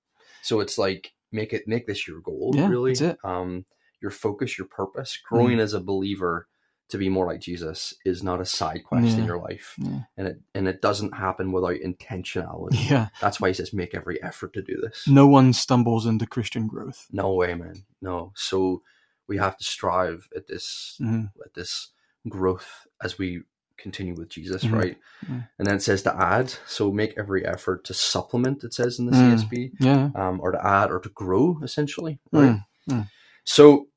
So 0.43 0.61
it's 0.61 0.77
like 0.79 1.13
make 1.33 1.53
it 1.53 1.67
make 1.67 1.87
this 1.87 2.07
your 2.07 2.21
goal, 2.21 2.53
Yeah, 2.55 2.69
really. 2.69 2.95
Um, 3.25 3.65
your 4.01 4.11
focus, 4.11 4.57
your 4.59 4.67
purpose, 4.69 5.19
growing 5.29 5.59
as 5.61 5.73
a 5.75 5.81
believer 5.81 6.47
to 6.89 6.99
be 6.99 7.09
more 7.09 7.27
like 7.27 7.41
Jesus 7.41 7.93
is 8.05 8.23
not 8.23 8.41
a 8.41 8.45
side 8.47 8.83
quest 8.85 9.19
in 9.19 9.25
your 9.25 9.39
life, 9.39 9.75
Yeah. 9.79 10.01
and 10.17 10.27
it 10.29 10.41
and 10.55 10.67
it 10.69 10.81
doesn't 10.81 11.15
happen 11.15 11.53
without 11.53 11.77
intentionality. 11.85 12.71
Yeah. 12.91 13.09
That's 13.21 13.41
why 13.41 13.49
he 13.49 13.55
says 13.55 13.73
make 13.73 13.95
every 13.95 14.23
effort 14.23 14.53
to 14.55 14.63
do 14.63 14.77
this. 14.81 15.07
No 15.07 15.27
one 15.27 15.53
stumbles 15.53 16.07
into 16.07 16.27
Christian 16.27 16.67
growth. 16.67 17.07
No 17.13 17.33
way, 17.35 17.55
man. 17.55 17.85
No. 18.01 18.33
So 18.35 18.83
we 19.27 19.37
have 19.39 19.57
to 19.59 19.65
strive 19.65 20.29
at 20.35 20.47
this 20.47 20.97
Mhm. 21.01 21.31
at 21.45 21.55
this 21.55 21.89
growth 22.29 22.87
as 23.03 23.19
we 23.19 23.43
continue 23.77 24.15
with 24.15 24.29
Jesus, 24.29 24.65
Mhm. 24.65 24.73
right? 24.73 24.99
Mhm. 25.27 25.49
And 25.59 25.67
then 25.67 25.77
it 25.77 25.83
says 25.83 26.03
to 26.03 26.17
add. 26.17 26.53
So 26.67 26.91
make 26.91 27.15
every 27.17 27.45
effort 27.47 27.85
to 27.85 27.95
supplement. 27.95 28.65
It 28.65 28.75
says 28.75 28.99
in 28.99 29.07
the 29.07 29.13
Mm. 29.13 29.31
CSB 29.39 29.73
Yeah. 29.79 30.11
um, 30.17 30.41
or 30.41 30.51
to 30.53 30.67
add 30.67 30.91
or 30.91 30.99
to 31.01 31.09
grow 31.11 31.61
essentially 31.63 32.19
right 32.33 32.57
Mm, 32.57 32.65
mm. 32.91 33.09
so 33.45 33.89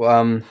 um 0.00 0.42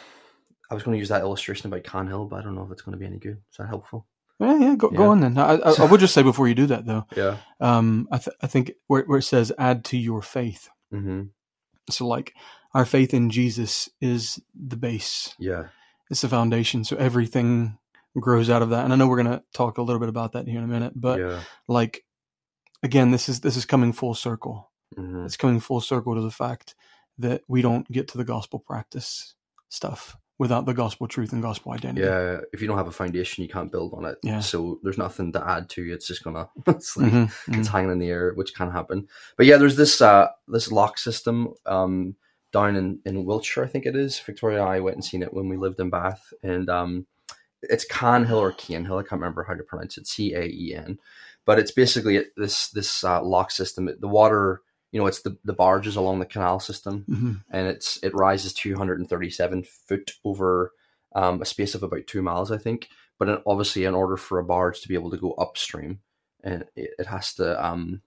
i 0.71 0.73
was 0.73 0.83
going 0.83 0.95
to 0.95 0.99
use 0.99 1.09
that 1.09 1.21
illustration 1.21 1.67
about 1.67 1.83
Caen 1.83 2.07
Hill, 2.07 2.25
but 2.25 2.37
i 2.39 2.41
don't 2.43 2.55
know 2.55 2.63
if 2.63 2.71
it's 2.71 2.81
going 2.81 2.93
to 2.93 2.97
be 2.99 3.05
any 3.05 3.17
good 3.19 3.37
is 3.51 3.57
that 3.57 3.67
helpful 3.67 4.07
Yeah, 4.39 4.57
yeah. 4.57 4.75
Go, 4.75 4.89
Yeah. 4.91 4.97
go 4.97 5.05
on 5.11 5.19
then. 5.21 5.37
I, 5.37 5.53
I, 5.55 5.71
I 5.81 5.85
would 5.85 5.99
just 5.99 6.13
say 6.15 6.23
before 6.23 6.47
you 6.47 6.55
do 6.55 6.65
that, 6.67 6.85
though, 6.85 7.05
yeah 7.15 7.37
um, 7.59 8.07
I, 8.11 8.17
th- 8.17 8.35
I 8.41 8.47
think 8.47 8.71
where, 8.87 9.03
where 9.03 9.19
it 9.19 9.23
says 9.23 9.51
"add 9.59 9.85
to 9.85 9.97
your 9.97 10.21
faith," 10.23 10.69
hmm 10.91 11.23
so 11.89 12.07
like 12.07 12.33
our 12.73 12.85
faith 12.85 13.13
in 13.13 13.29
Jesus 13.29 13.89
is 13.99 14.39
the 14.55 14.77
base, 14.77 15.35
yeah 15.39 15.65
it's 16.09 16.21
the 16.21 16.29
foundation. 16.29 16.83
So 16.83 16.95
everything 16.97 17.77
grows 18.19 18.49
out 18.49 18.61
of 18.61 18.69
that. 18.71 18.83
And 18.83 18.91
I 18.93 18.95
know 18.97 19.07
we're 19.07 19.17
gonna 19.23 19.43
talk 19.53 19.77
a 19.77 19.81
little 19.81 19.99
bit 19.99 20.09
about 20.09 20.31
that 20.33 20.47
here 20.47 20.57
in 20.57 20.63
a 20.63 20.67
minute, 20.67 20.93
but 20.95 21.19
yeah 21.19 21.41
like 21.67 22.03
again, 22.83 23.11
this 23.11 23.29
is 23.29 23.41
this 23.41 23.57
is 23.57 23.65
coming 23.65 23.93
full 23.93 24.15
circle. 24.15 24.71
hmm 24.95 25.25
It's 25.25 25.37
coming 25.37 25.59
full 25.59 25.81
circle 25.81 26.15
to 26.15 26.21
the 26.21 26.31
fact 26.31 26.75
that 27.19 27.41
we 27.47 27.61
don't 27.61 27.89
get 27.91 28.07
to 28.09 28.17
the 28.17 28.23
gospel 28.25 28.59
practice 28.59 29.35
stuff 29.69 30.17
without 30.41 30.65
the 30.65 30.73
gospel 30.83 31.07
truth 31.07 31.31
and 31.33 31.41
gospel 31.49 31.71
identity. 31.71 32.05
yeah 32.05 32.39
if 32.53 32.61
you 32.61 32.67
don't 32.67 32.77
have 32.81 32.87
a 32.93 32.99
foundation 33.01 33.43
you 33.43 33.49
can't 33.55 33.71
build 33.71 33.93
on 33.93 34.03
it 34.11 34.17
Yeah. 34.23 34.39
so 34.51 34.79
there's 34.83 34.97
nothing 35.05 35.31
to 35.33 35.41
add 35.55 35.69
to 35.73 35.81
it. 35.89 35.93
it's 35.95 36.07
just 36.07 36.23
gonna 36.23 36.45
it's 36.67 36.97
like 36.97 37.11
Mhm, 37.13 37.25
it's 37.57 37.67
mhm. 37.69 37.71
hanging 37.73 37.91
in 37.91 37.99
the 37.99 38.09
air 38.09 38.27
which 38.39 38.53
can 38.59 38.71
happen 38.71 39.07
but 39.37 39.45
yeah 39.45 39.57
there's 39.57 39.75
this 39.75 40.01
uh 40.01 40.27
this 40.55 40.71
lock 40.71 40.97
system 40.97 41.35
um 41.65 42.15
down 42.51 42.75
in 42.75 42.87
in 43.05 43.23
wiltshire 43.25 43.63
i 43.63 43.67
think 43.67 43.85
it 43.85 43.95
is 43.95 44.19
victoria 44.19 44.59
and 44.61 44.69
i 44.69 44.79
went 44.85 44.95
and 44.97 45.05
seen 45.05 45.23
it 45.23 45.33
when 45.33 45.47
we 45.47 45.57
lived 45.57 45.79
in 45.79 45.89
bath 45.89 46.23
and 46.43 46.69
um 46.69 47.05
it's 47.75 47.85
Caen 47.85 48.25
Hill 48.25 48.39
or 48.39 48.51
Cairnhill. 48.51 48.99
I 48.99 49.03
can't 49.07 49.21
remember 49.21 49.43
how 49.43 49.53
to 49.53 49.61
pronounce 49.61 49.95
it. 49.99 50.07
C 50.07 50.33
A 50.33 50.45
E 50.45 50.73
N, 50.75 50.97
but 51.45 51.59
it's 51.59 51.71
basically 51.71 52.15
this 52.35 52.69
this 52.69 53.03
uh, 53.03 53.21
lock 53.23 53.51
system. 53.51 53.87
The 53.99 54.07
water, 54.07 54.63
you 54.91 54.99
know, 54.99 55.07
it's 55.07 55.21
the 55.21 55.37
the 55.43 55.53
barges 55.53 55.95
along 55.95 56.19
the 56.19 56.25
canal 56.25 56.59
system, 56.59 57.05
Mhm. 57.09 57.43
and 57.49 57.67
it's 57.67 57.97
it 58.03 58.13
rises 58.13 58.53
two 58.53 58.75
hundred 58.75 58.99
and 58.99 59.09
thirty 59.09 59.29
seven 59.29 59.63
foot 59.63 60.11
over 60.25 60.71
um, 61.15 61.41
a 61.41 61.45
space 61.45 61.75
of 61.75 61.83
about 61.83 62.07
two 62.07 62.21
miles, 62.21 62.51
I 62.51 62.57
think. 62.57 62.87
But 63.19 63.29
in, 63.29 63.37
obviously, 63.45 63.85
in 63.85 63.93
order 63.93 64.17
for 64.17 64.39
a 64.39 64.43
barge 64.43 64.81
to 64.81 64.87
be 64.87 64.95
able 64.95 65.11
to 65.11 65.17
go 65.17 65.31
upstream, 65.33 65.99
and 66.43 66.65
it, 66.75 66.91
it 66.99 67.05
has 67.07 67.33
to 67.35 67.63
um 67.65 68.01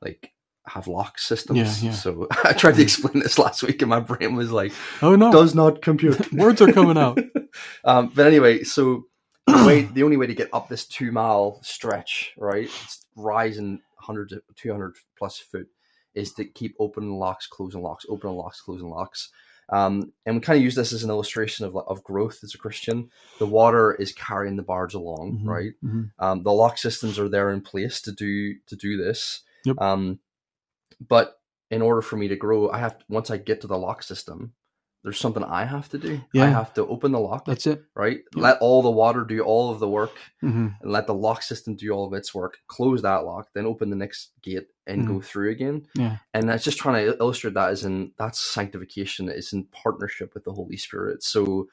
like 0.00 0.32
have 0.66 0.86
lock 0.86 1.18
systems. 1.18 1.82
Yeah, 1.82 1.90
yeah. 1.90 1.96
So 1.96 2.28
I 2.44 2.52
tried 2.52 2.76
to 2.76 2.82
explain 2.82 3.20
this 3.22 3.38
last 3.38 3.62
week, 3.62 3.82
and 3.82 3.88
my 3.90 4.00
brain 4.00 4.36
was 4.36 4.52
like, 4.52 4.72
Oh 5.00 5.16
no, 5.16 5.32
"Does 5.32 5.54
not 5.54 5.82
compute." 5.82 6.32
words 6.34 6.60
are 6.62 6.72
coming 6.72 6.98
out. 6.98 7.18
um, 7.84 8.12
but 8.14 8.26
anyway, 8.26 8.62
so 8.64 9.04
the 9.46 9.64
way 9.66 9.82
the 9.82 10.02
only 10.02 10.16
way 10.16 10.26
to 10.26 10.34
get 10.34 10.50
up 10.52 10.68
this 10.68 10.86
two 10.86 11.10
mile 11.12 11.58
stretch, 11.62 12.32
right, 12.36 12.64
it's 12.84 13.06
rising 13.16 13.80
100 13.96 14.28
to 14.30 14.42
200 14.56 14.94
plus 15.18 15.38
foot, 15.38 15.66
is 16.14 16.32
to 16.34 16.44
keep 16.44 16.74
opening 16.78 17.18
locks, 17.18 17.46
closing 17.46 17.82
locks, 17.82 18.04
opening 18.08 18.36
locks, 18.36 18.60
closing 18.60 18.88
locks. 18.90 19.30
Um, 19.68 20.12
and 20.26 20.36
we 20.36 20.40
kind 20.42 20.56
of 20.58 20.62
use 20.62 20.74
this 20.74 20.92
as 20.92 21.02
an 21.04 21.10
illustration 21.10 21.64
of, 21.64 21.76
of 21.76 22.02
growth 22.04 22.40
as 22.42 22.54
a 22.54 22.58
Christian. 22.58 23.10
The 23.38 23.46
water 23.46 23.94
is 23.94 24.12
carrying 24.12 24.56
the 24.56 24.62
barge 24.62 24.92
along, 24.94 25.38
Mhm, 25.44 25.46
right? 25.46 25.72
mhm. 25.82 26.10
Um, 26.18 26.42
the 26.42 26.52
lock 26.52 26.76
systems 26.78 27.18
are 27.18 27.28
there 27.28 27.50
in 27.50 27.60
place 27.62 28.00
to 28.02 28.12
do 28.12 28.54
to 28.66 28.76
do 28.76 28.96
this. 28.96 29.42
Yep. 29.64 29.80
Um, 29.80 30.18
but 31.08 31.40
in 31.70 31.80
order 31.80 32.02
for 32.02 32.16
me 32.16 32.28
to 32.28 32.36
grow, 32.36 32.70
I 32.70 32.78
have 32.78 32.96
once 33.08 33.30
I 33.30 33.38
get 33.38 33.60
to 33.62 33.66
the 33.66 33.78
lock 33.78 34.02
system, 34.02 34.52
there's 35.02 35.18
something 35.18 35.42
I 35.42 35.64
have 35.64 35.88
to 35.90 35.98
do. 35.98 36.20
I 36.36 36.46
have 36.46 36.72
to 36.74 36.86
open 36.86 37.10
the 37.12 37.18
lock, 37.18 37.44
That's 37.44 37.66
it. 37.66 37.84
right? 37.96 38.20
Let 38.34 38.58
all 38.60 38.82
the 38.82 38.90
water 38.90 39.24
do 39.24 39.40
all 39.40 39.70
of 39.70 39.80
the 39.80 39.88
work, 39.88 40.12
hmm 40.40 40.68
and 40.80 40.90
let 40.92 41.06
the 41.06 41.14
lock 41.14 41.42
system 41.42 41.74
do 41.76 41.90
all 41.90 42.06
of 42.06 42.12
its 42.12 42.32
work. 42.34 42.58
Close 42.68 43.02
that 43.02 43.24
lock, 43.24 43.48
then 43.54 43.66
open 43.66 43.90
the 43.90 43.96
next 43.96 44.30
gate 44.42 44.68
and 44.86 45.06
go 45.06 45.20
through 45.20 45.50
again. 45.50 45.86
Yeah. 45.94 46.16
And 46.34 46.48
that's 46.48 46.64
just 46.64 46.78
trying 46.78 47.04
to 47.06 47.16
illustrate 47.18 47.54
that 47.54 47.70
as 47.70 47.84
in 47.84 48.12
that's 48.18 48.40
sanctification 48.40 49.28
is 49.28 49.52
in 49.52 49.64
partnership 49.66 50.34
with 50.34 50.44
the 50.44 50.52
Holy 50.52 50.76
Spirit. 50.76 51.22
So 51.22 51.68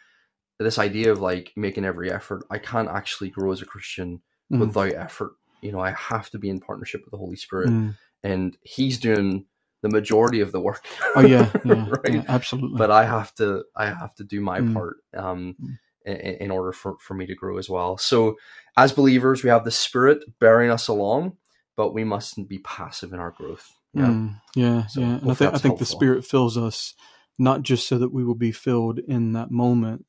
this 0.59 0.77
idea 0.77 1.11
of 1.11 1.21
like 1.21 1.51
making 1.55 1.85
every 1.85 2.11
effort, 2.11 2.45
I 2.51 2.57
can't 2.57 2.89
actually 2.89 3.29
grow 3.29 3.51
as 3.51 3.61
a 3.61 3.65
Christian 3.65 4.21
Mhm. 4.51 4.59
without 4.59 4.93
effort. 4.93 5.33
You 5.61 5.71
know, 5.71 5.79
I 5.79 5.91
have 5.91 6.29
to 6.31 6.39
be 6.39 6.49
in 6.49 6.59
partnership 6.59 7.01
with 7.05 7.11
the 7.11 7.17
Holy 7.17 7.35
Spirit, 7.35 7.69
Mm. 7.69 7.95
and 8.23 8.57
He's 8.63 8.99
doing 8.99 9.45
the 9.81 9.89
majority 9.89 10.41
of 10.41 10.51
the 10.51 10.59
work. 10.59 10.85
Oh 11.15 11.21
yeah, 11.21 11.49
yeah, 11.63 11.87
right. 12.03 12.13
yeah, 12.13 12.23
absolutely. 12.27 12.77
But 12.77 12.91
I 12.91 13.05
have 13.05 13.33
to, 13.35 13.63
I 13.75 13.85
have 13.87 14.13
to 14.15 14.23
do 14.23 14.41
my 14.41 14.59
Mm. 14.59 14.73
part 14.73 14.97
um, 15.15 15.55
Mm. 15.61 15.79
in, 16.05 16.15
in 16.15 16.51
order 16.51 16.71
for 16.71 16.97
for 16.99 17.13
me 17.13 17.25
to 17.27 17.35
grow 17.35 17.57
as 17.57 17.69
well. 17.69 17.97
So, 17.97 18.37
as 18.77 18.91
believers, 18.91 19.43
we 19.43 19.49
have 19.49 19.65
the 19.65 19.71
Spirit 19.71 20.23
bearing 20.39 20.69
us 20.69 20.87
along, 20.87 21.37
but 21.75 21.93
we 21.93 22.03
mustn't 22.03 22.49
be 22.49 22.59
passive 22.59 23.13
in 23.13 23.19
our 23.19 23.31
growth. 23.31 23.71
Yeah. 23.93 24.05
Mm, 24.07 24.41
yeah, 24.55 24.85
So 24.87 25.01
yeah. 25.01 25.17
And 25.21 25.31
I 25.31 25.33
think 25.33 25.53
I 25.53 25.57
think 25.57 25.79
the. 25.79 25.85
Spirit 25.85 26.25
fills 26.25 26.57
us 26.57 26.93
not 27.39 27.63
just 27.63 27.87
so 27.87 27.97
that 27.97 28.13
we 28.13 28.23
will 28.23 28.35
be 28.35 28.51
filled 28.51 28.99
in 28.99 29.33
that 29.33 29.49
moment, 29.49 30.05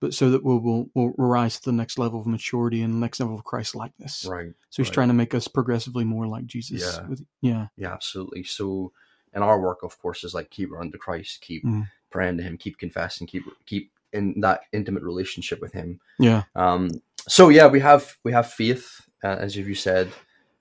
but 0.00 0.14
so 0.14 0.30
that 0.30 0.44
we 0.44 0.56
will 0.58 0.90
we'll 0.94 1.12
rise 1.16 1.58
to 1.58 1.64
the 1.64 1.72
next 1.76 1.98
level 1.98 2.20
of 2.20 2.26
maturity 2.26 2.82
and 2.82 2.94
the 2.94 2.98
next 2.98 3.18
level 3.18 3.34
of 3.34 3.44
Christ 3.44 3.74
likeness. 3.74 4.24
Right. 4.28 4.52
So 4.70 4.82
he's 4.82 4.88
right. 4.90 4.94
trying 4.94 5.08
to 5.08 5.14
make 5.14 5.34
us 5.34 5.48
progressively 5.48 6.04
more 6.04 6.26
like 6.28 6.46
Jesus. 6.46 6.82
Yeah. 6.82 7.06
With, 7.08 7.24
yeah. 7.40 7.66
Yeah, 7.76 7.92
absolutely. 7.92 8.44
So, 8.44 8.92
and 9.36 9.44
our 9.44 9.60
work, 9.60 9.84
of 9.84 9.96
course, 10.00 10.24
is 10.24 10.34
like 10.34 10.50
keep 10.50 10.72
running 10.72 10.90
to 10.92 10.98
Christ, 10.98 11.40
keep 11.42 11.64
Mm. 11.64 11.88
praying 12.10 12.38
to 12.38 12.42
Him, 12.42 12.56
keep 12.56 12.78
confessing, 12.78 13.28
keep 13.28 13.44
keep 13.66 13.92
in 14.12 14.40
that 14.40 14.62
intimate 14.72 15.04
relationship 15.04 15.60
with 15.60 15.72
Him. 15.72 16.00
Yeah. 16.18 16.42
Um, 16.56 16.90
so 17.28 17.48
yeah, 17.50 17.66
we 17.68 17.80
have 17.80 18.16
we 18.24 18.32
have 18.32 18.50
faith, 18.50 19.02
uh, 19.22 19.36
as 19.38 19.54
you 19.54 19.74
said. 19.74 20.10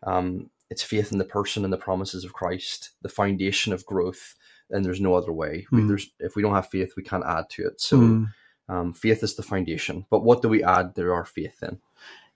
Um, 0.04 0.50
it's 0.70 0.84
faith 0.84 1.12
in 1.12 1.18
the 1.20 1.26
person 1.38 1.64
and 1.64 1.72
the 1.74 1.78
promises 1.78 2.24
of 2.26 2.34
Christ, 2.34 2.92
the 3.02 3.10
foundation 3.10 3.72
of 3.74 3.86
growth, 3.86 4.36
and 4.70 4.84
there's 4.84 5.00
no 5.02 5.14
other 5.16 5.32
way. 5.32 5.66
We, 5.72 5.82
Mm. 5.82 5.88
there's 5.88 6.12
if 6.20 6.36
we 6.36 6.42
don't 6.42 6.56
have 6.56 6.70
faith, 6.70 6.94
we 6.98 7.04
can't 7.04 7.26
add 7.26 7.50
to 7.52 7.68
it. 7.68 7.80
So 7.82 7.98
Mm. 7.98 8.34
um, 8.68 8.94
faith 8.94 9.24
is 9.24 9.36
the 9.36 9.44
foundation. 9.44 10.06
But 10.10 10.24
what 10.24 10.42
do 10.42 10.50
we 10.50 10.64
add 10.64 10.96
to 10.96 11.12
our 11.12 11.26
faith 11.26 11.60
then? 11.62 11.80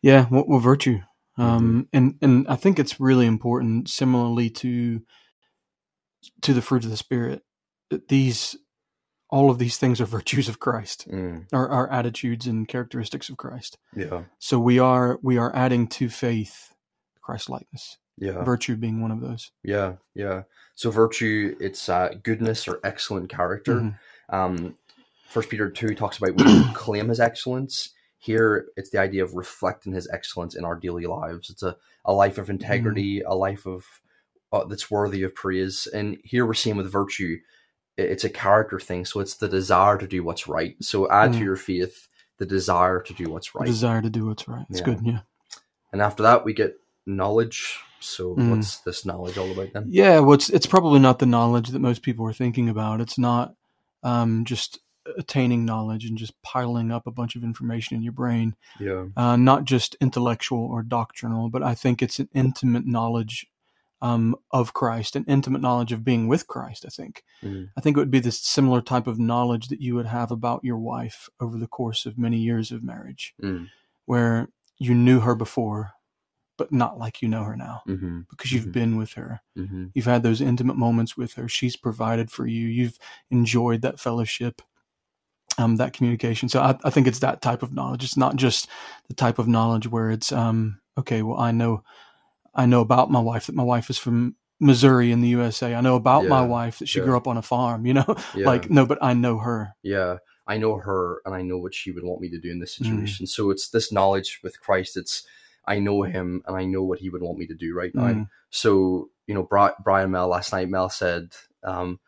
Yeah, 0.01 0.25
what, 0.27 0.47
what 0.47 0.61
virtue? 0.61 0.99
Mm-hmm. 1.37 1.41
Um, 1.41 1.87
and 1.91 2.15
and 2.21 2.47
I 2.47 2.55
think 2.55 2.79
it's 2.79 2.99
really 2.99 3.25
important, 3.25 3.89
similarly 3.89 4.49
to 4.51 5.01
to 6.41 6.53
the 6.53 6.61
fruit 6.61 6.83
of 6.83 6.89
the 6.91 6.97
spirit. 6.97 7.43
These 8.07 8.55
all 9.31 9.51
of 9.51 9.59
these 9.59 9.77
things 9.77 10.01
are 10.01 10.05
virtues 10.05 10.49
of 10.49 10.59
Christ, 10.59 11.07
Mm, 11.07 11.45
are, 11.53 11.67
are 11.69 11.91
attitudes 11.91 12.47
and 12.47 12.67
characteristics 12.67 13.29
of 13.29 13.37
Christ. 13.37 13.77
yeah, 13.95 14.23
So 14.39 14.57
we 14.59 14.79
are 14.79 15.19
we 15.21 15.37
are 15.37 15.55
adding 15.55 15.87
to 15.89 16.09
faith 16.09 16.73
Christ 17.21 17.47
likeness, 17.49 17.97
yeah. 18.17 18.43
virtue 18.43 18.75
being 18.75 19.01
one 19.01 19.11
of 19.11 19.21
those. 19.21 19.51
Yeah, 19.63 19.93
yeah. 20.15 20.43
So 20.73 20.89
virtue, 20.89 21.55
it's 21.59 21.89
uh, 21.89 22.15
goodness 22.23 22.67
or 22.67 22.79
excellent 22.83 23.29
character. 23.29 23.75
Mhm. 23.75 23.99
Um, 24.29 24.75
First 25.27 25.49
Peter 25.49 25.69
two 25.69 25.93
talks 25.93 26.17
about 26.17 26.35
we 26.35 26.63
claim 26.73 27.09
his 27.09 27.19
excellence. 27.19 27.91
Here, 28.17 28.65
it's 28.75 28.89
the 28.89 28.97
idea 28.99 29.23
of 29.23 29.35
reflecting 29.35 29.93
his 29.93 30.09
excellence 30.11 30.55
in 30.55 30.65
our 30.65 30.75
daily 30.75 31.05
lives. 31.05 31.49
It's 31.51 31.61
a, 31.63 31.77
a 32.03 32.11
life 32.13 32.37
of 32.39 32.49
integrity, 32.49 33.21
a 33.21 33.33
life 33.35 33.65
of 33.67 33.85
uh, 34.51 34.65
that's 34.65 34.89
worthy 34.91 35.23
of 35.23 35.35
praise. 35.35 35.87
And 35.93 36.17
here 36.23 36.45
we're 36.45 36.53
seeing 36.53 36.75
with 36.77 36.91
virtue, 36.91 37.37
it's 37.97 38.23
a 38.23 38.29
character 38.29 38.79
thing. 38.79 39.05
So 39.05 39.19
it's 39.19 39.35
the 39.35 39.49
desire 39.49 39.97
to 39.97 40.07
do 40.07 40.23
what's 40.23 40.47
right. 40.47 40.75
So 40.81 41.09
add 41.11 41.33
to 41.33 41.39
Mm. 41.39 41.43
your 41.43 41.55
faith 41.55 42.07
the 42.37 42.45
desire 42.45 43.01
to 43.01 43.13
do 43.13 43.29
what's 43.29 43.51
The 43.51 43.59
right. 43.59 43.67
desire 43.67 44.01
to 44.01 44.09
do 44.09 44.25
what's 44.25 44.47
right. 44.47 44.65
It's 44.69 44.79
Yeah. 44.79 44.85
good. 44.85 44.99
Yeah. 45.03 45.19
and 45.91 46.01
after 46.03 46.21
that, 46.23 46.45
we 46.45 46.53
get 46.53 46.79
knowledge. 47.07 47.79
So 47.99 48.35
Mm. 48.35 48.51
what's 48.51 48.77
this 48.81 49.05
knowledge 49.05 49.37
all 49.37 49.51
about 49.51 49.73
then? 49.73 49.87
Yeah. 49.89 50.19
Well, 50.19 50.33
it's 50.33 50.49
it's 50.49 50.67
probably 50.67 50.99
not 50.99 51.19
the 51.19 51.25
knowledge 51.25 51.69
that 51.69 51.79
most 51.79 52.01
people 52.03 52.25
are 52.27 52.33
thinking 52.33 52.69
about. 52.69 53.01
It's 53.01 53.17
not 53.17 53.55
um, 54.03 54.45
just 54.45 54.79
attaining 55.17 55.65
knowledge 55.65 56.05
and 56.05 56.17
just 56.17 56.39
piling 56.43 56.91
up 56.91 57.05
a 57.07 57.11
bunch 57.11 57.35
of 57.35 57.43
information 57.43 57.97
in 57.97 58.03
your 58.03 58.13
brain. 58.13 58.55
Yeah. 58.79 59.07
uh, 59.17 59.35
not 59.35 59.65
just 59.65 59.95
intellectual 59.99 60.63
or 60.63 60.83
doctrinal, 60.83 61.49
but 61.49 61.63
I 61.63 61.75
think 61.75 62.01
it's 62.01 62.19
an 62.19 62.29
intimate 62.33 62.85
knowledge 62.85 63.47
um, 64.01 64.35
of 64.51 64.73
Christ, 64.73 65.15
an 65.15 65.25
intimate 65.27 65.61
knowledge 65.61 65.91
of 65.91 66.03
being 66.03 66.27
with 66.27 66.47
Christ. 66.47 66.85
I 66.85 66.89
think. 66.89 67.23
Mm. 67.43 67.69
I 67.77 67.81
think 67.81 67.97
it 67.97 67.99
would 67.99 68.11
be 68.11 68.19
this 68.19 68.39
similar 68.39 68.81
type 68.81 69.07
of 69.07 69.19
knowledge 69.19 69.67
that 69.67 69.81
you 69.81 69.95
would 69.95 70.05
have 70.07 70.31
about 70.31 70.63
your 70.63 70.77
wife 70.77 71.29
over 71.39 71.57
the 71.57 71.67
course 71.67 72.05
of 72.05 72.17
many 72.17 72.37
years 72.37 72.71
of 72.71 72.83
marriage, 72.83 73.33
Mm. 73.41 73.67
where 74.05 74.47
you 74.77 74.93
knew 74.95 75.19
her 75.19 75.35
before, 75.35 75.91
but 76.57 76.71
not 76.71 76.97
like 76.97 77.21
you 77.21 77.27
know 77.27 77.43
her 77.43 77.55
now 77.55 77.81
Mm-hmm. 77.87 78.21
because 78.29 78.51
you've 78.51 78.65
Mhm. 78.67 78.71
been 78.73 78.97
with 78.97 79.13
her. 79.13 79.41
Mm-hmm. 79.57 79.85
You've 79.93 80.05
had 80.05 80.23
those 80.23 80.41
intimate 80.41 80.77
moments 80.77 81.15
with 81.17 81.33
her. 81.33 81.47
She's 81.49 81.75
provided 81.75 82.31
for 82.31 82.45
you. 82.47 82.67
You've 82.67 82.97
enjoyed 83.29 83.81
that 83.81 83.99
fellowship, 83.99 84.61
um, 85.57 85.75
that 85.77 85.91
communication. 85.93 86.47
So 86.49 86.61
I, 86.61 86.77
I 86.83 86.89
think 86.89 87.07
it's 87.07 87.19
that 87.19 87.41
type 87.41 87.63
of 87.63 87.73
knowledge. 87.73 88.03
It's 88.03 88.17
not 88.17 88.35
just 88.37 88.67
the 89.09 89.13
type 89.13 89.39
of 89.39 89.47
knowledge 89.47 89.87
where 89.87 90.09
it's, 90.11 90.31
um, 90.31 90.79
okay, 90.97 91.21
well, 91.21 91.39
I 91.39 91.51
know, 91.51 91.83
I 92.55 92.65
know 92.65 92.81
about 92.81 93.09
my 93.11 93.19
wife 93.19 93.45
that 93.47 93.55
my 93.55 93.63
wife 93.63 93.89
is 93.89 93.97
from 93.97 94.35
Missouri 94.59 95.11
in 95.11 95.21
the 95.21 95.29
USA. 95.29 95.73
I 95.75 95.81
know 95.81 95.95
about 95.95 96.25
my 96.27 96.41
wife 96.41 96.79
that 96.79 96.89
she 96.89 96.99
yeah. 96.99 97.05
grew 97.05 97.15
up 97.17 97.27
on 97.27 97.37
a 97.37 97.41
farm. 97.41 97.85
You 97.85 97.93
know, 97.95 98.15
Yeah. 98.35 98.45
like 98.47 98.69
no, 98.69 98.85
but 98.85 98.97
I 99.01 99.13
know 99.13 99.37
her. 99.39 99.75
yeah 99.83 100.17
i 100.47 100.57
know 100.57 100.77
her 100.77 101.21
and 101.25 101.35
i 101.35 101.43
know 101.43 101.59
what 101.59 101.75
she 101.75 101.91
would 101.91 102.03
want 102.03 102.19
me 102.19 102.27
to 102.27 102.39
do 102.39 102.49
in 102.49 102.59
this 102.59 102.73
Mm. 102.73 102.83
situation 102.83 103.27
so 103.27 103.51
it's 103.51 103.69
this 103.69 103.91
knowledge 103.91 104.39
with 104.43 104.59
christ 104.59 104.97
it's 104.97 105.21
i 105.67 105.77
know 105.77 106.01
him 106.01 106.41
and 106.47 106.57
i 106.57 106.65
know 106.65 106.81
what 106.83 106.97
he 106.97 107.07
would 107.11 107.21
want 107.21 107.37
me 107.37 107.45
to 107.45 107.53
do 107.53 107.75
right 107.75 107.93
now 107.93 108.07
Mm. 108.13 108.29
so 108.49 109.11
you 109.27 109.35
know 109.35 109.43
Bri- 109.43 109.77
brian 109.83 110.09
mel 110.09 110.27
last 110.27 110.51
night 110.51 110.67
mel 110.67 110.89
said 110.89 111.35
um 111.63 111.99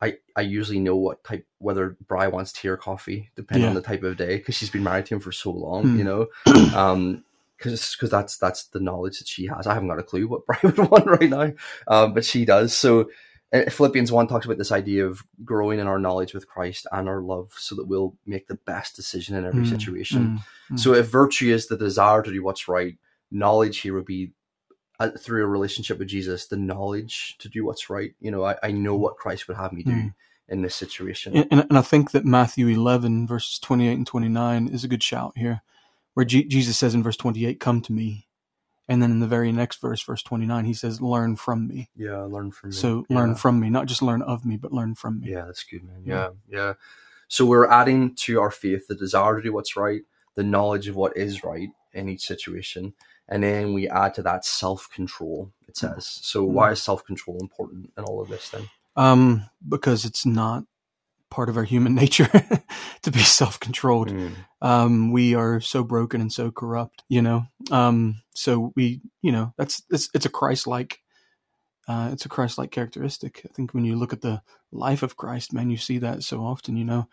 I, 0.00 0.18
I 0.36 0.42
usually 0.42 0.78
know 0.78 0.94
what 0.96 1.24
type 1.24 1.46
whether 1.58 1.96
Bri 2.06 2.28
wants 2.28 2.52
tea 2.52 2.68
or 2.68 2.76
coffee 2.76 3.30
depending 3.34 3.68
on 3.68 3.74
the 3.74 3.80
type 3.82 4.04
of 4.04 4.16
day 4.16 4.36
because 4.36 4.54
she's 4.54 4.70
been 4.70 4.84
married 4.84 5.06
to 5.06 5.14
him 5.16 5.20
for 5.20 5.32
so 5.32 5.50
long 5.50 5.82
Hmm. 5.82 5.98
you 5.98 6.04
know 6.04 6.26
um 6.76 7.24
because 7.58 7.94
because 7.94 8.10
that's 8.10 8.36
that's 8.38 8.64
the 8.68 8.80
knowledge 8.80 9.18
that 9.18 9.28
she 9.28 9.46
has 9.46 9.66
I 9.66 9.74
haven't 9.74 9.88
got 9.88 9.98
a 9.98 10.02
clue 10.02 10.26
what 10.28 10.46
Bri 10.46 10.56
would 10.62 10.78
want 10.90 11.06
right 11.06 11.30
now 11.30 11.52
um 11.88 12.14
but 12.14 12.24
she 12.24 12.44
does 12.44 12.74
so 12.74 13.08
uh, 13.52 13.70
Philippians 13.70 14.10
1 14.10 14.26
talks 14.26 14.46
about 14.46 14.58
this 14.58 14.72
idea 14.72 15.06
of 15.06 15.22
growing 15.44 15.78
in 15.78 15.86
our 15.86 15.98
knowledge 15.98 16.34
with 16.34 16.48
Christ 16.48 16.86
and 16.90 17.08
our 17.08 17.20
love 17.20 17.52
so 17.56 17.76
that 17.76 17.86
we'll 17.86 18.16
make 18.26 18.48
the 18.48 18.56
best 18.56 18.96
decision 18.96 19.36
in 19.36 19.44
every 19.44 19.62
Mm, 19.62 19.68
situation. 19.68 20.22
mm, 20.24 20.42
mm. 20.72 20.78
So, 20.80 20.94
if 20.94 21.06
virtue 21.08 21.54
is 21.54 21.68
the 21.68 21.76
desire 21.76 22.22
to 22.22 22.32
do 22.32 22.42
what's 22.42 22.66
right, 22.68 22.96
knowledge 23.30 23.78
here 23.78 23.94
would 23.94 24.06
be 24.06 24.32
uh, 24.98 25.10
through 25.18 25.44
a 25.44 25.46
relationship 25.46 25.98
with 25.98 26.08
Jesus, 26.08 26.46
the 26.46 26.56
knowledge 26.56 27.36
to 27.38 27.48
do 27.48 27.64
what's 27.64 27.90
right. 27.90 28.14
You 28.20 28.30
know, 28.30 28.44
I, 28.44 28.56
I 28.62 28.70
know 28.72 28.96
what 28.96 29.16
Christ 29.16 29.46
would 29.48 29.56
have 29.56 29.72
me 29.72 29.82
do 29.84 29.92
Mm. 29.92 30.14
in 30.48 30.62
this 30.62 30.74
situation. 30.74 31.36
And, 31.36 31.48
and, 31.50 31.60
and 31.70 31.78
I 31.78 31.82
think 31.82 32.10
that 32.12 32.24
Matthew 32.24 32.68
11, 32.68 33.26
verses 33.26 33.58
28 33.60 33.92
and 33.92 34.06
29 34.06 34.68
is 34.68 34.84
a 34.84 34.88
good 34.88 35.02
shout 35.02 35.32
here, 35.36 35.62
where 36.14 36.24
G- 36.24 36.44
Jesus 36.44 36.78
says 36.78 36.94
in 36.94 37.02
verse 37.02 37.16
28, 37.16 37.60
Come 37.60 37.80
to 37.82 37.92
me. 37.92 38.26
And 38.88 39.02
then 39.02 39.10
in 39.10 39.20
the 39.20 39.26
very 39.26 39.50
next 39.50 39.80
verse, 39.80 40.02
verse 40.02 40.22
29, 40.22 40.64
he 40.64 40.74
says, 40.74 41.00
Learn 41.00 41.36
from 41.36 41.66
me. 41.66 41.88
yeah, 41.96 42.20
learn 42.22 42.50
from 42.50 42.70
me. 42.70 42.76
So 42.76 43.06
yeah. 43.08 43.16
learn 43.16 43.34
from 43.34 43.58
me, 43.60 43.70
not 43.70 43.86
just 43.86 44.02
learn 44.02 44.22
of 44.22 44.44
me, 44.44 44.56
but 44.56 44.72
learn 44.72 44.94
from 44.94 45.20
me. 45.20 45.30
Yeah, 45.30 45.44
that's 45.46 45.64
good, 45.64 45.84
man. 45.84 46.02
Yeah. 46.04 46.14
Yeah, 46.14 46.28
yeah. 46.48 46.74
So 47.28 47.46
we're 47.46 47.66
adding 47.68 48.14
to 48.16 48.40
our 48.40 48.50
faith 48.50 48.86
the 48.86 48.94
desire 48.94 49.36
to 49.36 49.42
do 49.42 49.52
what's 49.52 49.76
right, 49.76 50.02
the 50.34 50.44
knowledge 50.44 50.88
of 50.88 50.96
what 50.96 51.16
is 51.16 51.42
right 51.42 51.68
in 51.92 52.08
each 52.08 52.26
situation, 52.26 52.92
and 53.28 53.42
then 53.42 53.72
we 53.72 53.88
add 53.88 54.14
to 54.14 54.22
that 54.22 54.44
self 54.44 54.90
control. 54.92 55.50
It 55.66 55.76
says. 55.76 56.06
So 56.06 56.44
why 56.44 56.72
is 56.72 56.82
self 56.82 57.04
control 57.04 57.38
important 57.40 57.90
in 57.96 58.04
all 58.04 58.20
of 58.20 58.28
this 58.28 58.50
then? 58.50 58.68
Um, 58.96 59.48
because 59.66 60.04
it's 60.04 60.26
not 60.26 60.64
part 61.34 61.48
of 61.48 61.56
our 61.56 61.64
human 61.64 61.94
nature 62.02 62.30
to 63.02 63.10
be 63.10 63.18
self 63.18 63.58
controlled. 63.58 64.10
Mm, 64.10 64.32
um, 64.62 65.12
we 65.12 65.34
are 65.34 65.60
so 65.60 65.82
broken 65.82 66.20
and 66.20 66.32
so 66.32 66.52
corrupt, 66.52 67.02
you 67.08 67.22
know. 67.22 67.42
Um, 67.72 68.22
so 68.34 68.72
we, 68.76 69.00
you 69.20 69.32
know, 69.32 69.52
that's 69.58 69.82
it's, 69.90 70.08
it's 70.14 70.26
a 70.26 70.30
Christ-like 70.30 71.00
Uh, 71.88 72.10
it's 72.12 72.24
a 72.24 72.28
Christ-like 72.28 72.70
characteristic. 72.70 73.42
I 73.44 73.52
think 73.52 73.74
when 73.74 73.84
you 73.84 73.96
look 73.96 74.12
at 74.12 74.22
the 74.22 74.40
life 74.70 75.02
of 75.02 75.16
Christ, 75.16 75.52
man, 75.52 75.70
you 75.70 75.76
see 75.76 75.98
that 75.98 76.22
so 76.22 76.40
often. 76.40 76.76
You 76.76 76.84
know, 76.84 77.08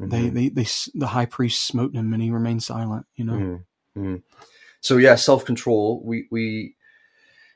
mm-hmm. 0.00 0.10
they, 0.10 0.28
they, 0.28 0.48
they, 0.50 0.66
the 0.94 1.08
high 1.08 1.26
priest 1.26 1.66
smote 1.66 1.94
him, 1.94 2.12
and 2.12 2.22
he 2.22 2.30
remained 2.30 2.62
silent. 2.62 3.06
You 3.16 3.24
know. 3.24 3.60
Mm-hmm. 3.96 4.16
So 4.80 4.98
yeah, 4.98 5.16
self-control. 5.16 6.02
We 6.04 6.28
we 6.30 6.76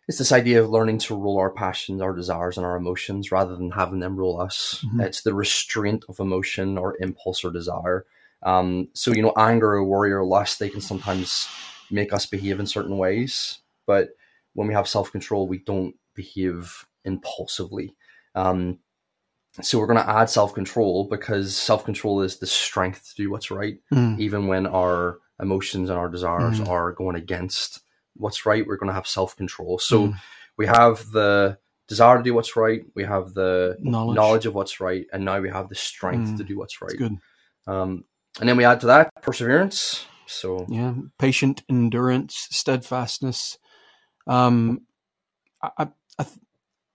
it's 0.09 0.19
this 0.19 0.33
idea 0.33 0.63
of 0.63 0.71
learning 0.71 0.99
to 0.99 1.17
rule 1.17 1.39
our 1.39 1.51
passions, 1.51 2.01
our 2.01 2.15
desires, 2.15 2.57
and 2.57 2.65
our 2.65 2.77
emotions 2.77 3.33
rather 3.33 3.57
than 3.57 3.73
having 3.73 4.01
them 4.01 4.17
rule 4.17 4.41
us. 4.41 4.85
Mm-hmm. 4.87 5.01
It's 5.01 5.23
the 5.23 5.35
restraint 5.35 6.05
of 6.09 6.21
emotion 6.21 6.79
or 6.79 6.97
impulse 7.01 7.45
or 7.45 7.51
desire. 7.51 8.07
Um, 8.43 8.89
so, 8.93 9.13
you 9.13 9.23
know, 9.23 9.33
anger 9.37 9.73
or 9.73 9.85
worry 9.85 10.13
or 10.13 10.25
lust, 10.25 10.59
they 10.59 10.69
can 10.69 10.81
sometimes 10.81 11.49
make 11.91 12.13
us 12.13 12.27
behave 12.27 12.61
in 12.61 12.67
certain 12.67 12.99
ways. 12.99 13.59
But 13.87 14.11
when 14.53 14.69
we 14.69 14.75
have 14.75 14.87
self 14.87 15.11
control, 15.11 15.49
we 15.49 15.59
don't 15.59 15.95
behave 16.15 16.87
impulsively. 17.05 17.97
Um, 18.37 18.79
so 19.63 19.79
we're 19.79 19.87
going 19.87 19.99
to 19.99 20.09
add 20.09 20.31
self 20.31 20.55
control 20.55 21.09
because 21.09 21.57
self 21.57 21.85
control 21.85 22.23
is 22.23 22.39
the 22.39 22.47
strength 22.47 23.09
to 23.09 23.23
do 23.23 23.31
what's 23.31 23.51
right, 23.51 23.79
mm. 23.93 24.19
even 24.21 24.47
when 24.47 24.67
our 24.67 25.19
emotions 25.41 25.91
and 25.91 25.99
our 25.99 26.09
desires 26.09 26.61
mm. 26.61 26.69
are 26.69 26.93
going 26.93 27.17
against 27.17 27.81
what's 28.19 28.47
right. 28.47 28.67
We're 28.67 28.77
going 28.77 28.89
to 28.89 28.95
have 28.95 29.07
self 29.07 29.37
control. 29.37 29.79
So 29.79 30.09
mm. 30.09 30.15
we 30.57 30.67
have 30.67 31.11
the 31.11 31.59
desire 31.89 32.19
to 32.19 32.23
do 32.23 32.35
what's 32.35 32.57
right. 32.57 32.85
We 32.95 33.05
have 33.05 33.35
the 33.35 33.77
knowledge, 33.81 34.17
knowledge 34.17 34.47
of 34.47 34.55
what's 34.55 34.81
right, 34.81 35.07
and 35.13 35.25
now 35.25 35.41
we 35.41 35.51
have 35.51 35.69
the 35.69 35.75
strength 35.75 36.31
mm. 36.31 36.37
to 36.39 36.45
do 36.45 36.59
what's 36.59 36.81
right. 36.83 36.97
Good. 36.97 37.17
Um, 37.67 38.05
and 38.41 38.49
then 38.49 38.57
we 38.57 38.65
add 38.65 38.81
to 38.81 38.87
that 38.87 39.11
perseverance. 39.23 40.07
So 40.27 40.67
yeah, 40.69 40.95
patient 41.19 41.63
endurance, 41.69 42.49
steadfastness. 42.51 43.59
Um, 44.27 44.83
I, 45.63 45.89
I, 46.19 46.27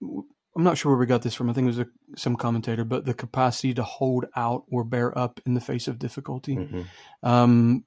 I'm 0.04 0.64
not 0.64 0.78
sure 0.78 0.92
where 0.92 1.00
we 1.00 1.06
got 1.06 1.22
this 1.22 1.34
from. 1.34 1.50
I 1.50 1.54
think 1.54 1.66
it 1.66 1.68
was 1.68 1.80
a, 1.80 1.88
some 2.18 2.36
commentator, 2.36 2.84
but 2.84 3.06
the 3.06 3.14
capacity 3.14 3.74
to 3.76 3.84
hold 3.84 4.26
out 4.36 4.64
or 4.70 4.84
bear 4.84 5.18
up 5.18 5.40
in 5.46 5.54
the 5.54 5.62
face 5.62 5.88
of 5.88 5.98
difficulty. 5.98 6.58
Mm-hmm. 6.58 6.82
Um, 7.24 7.86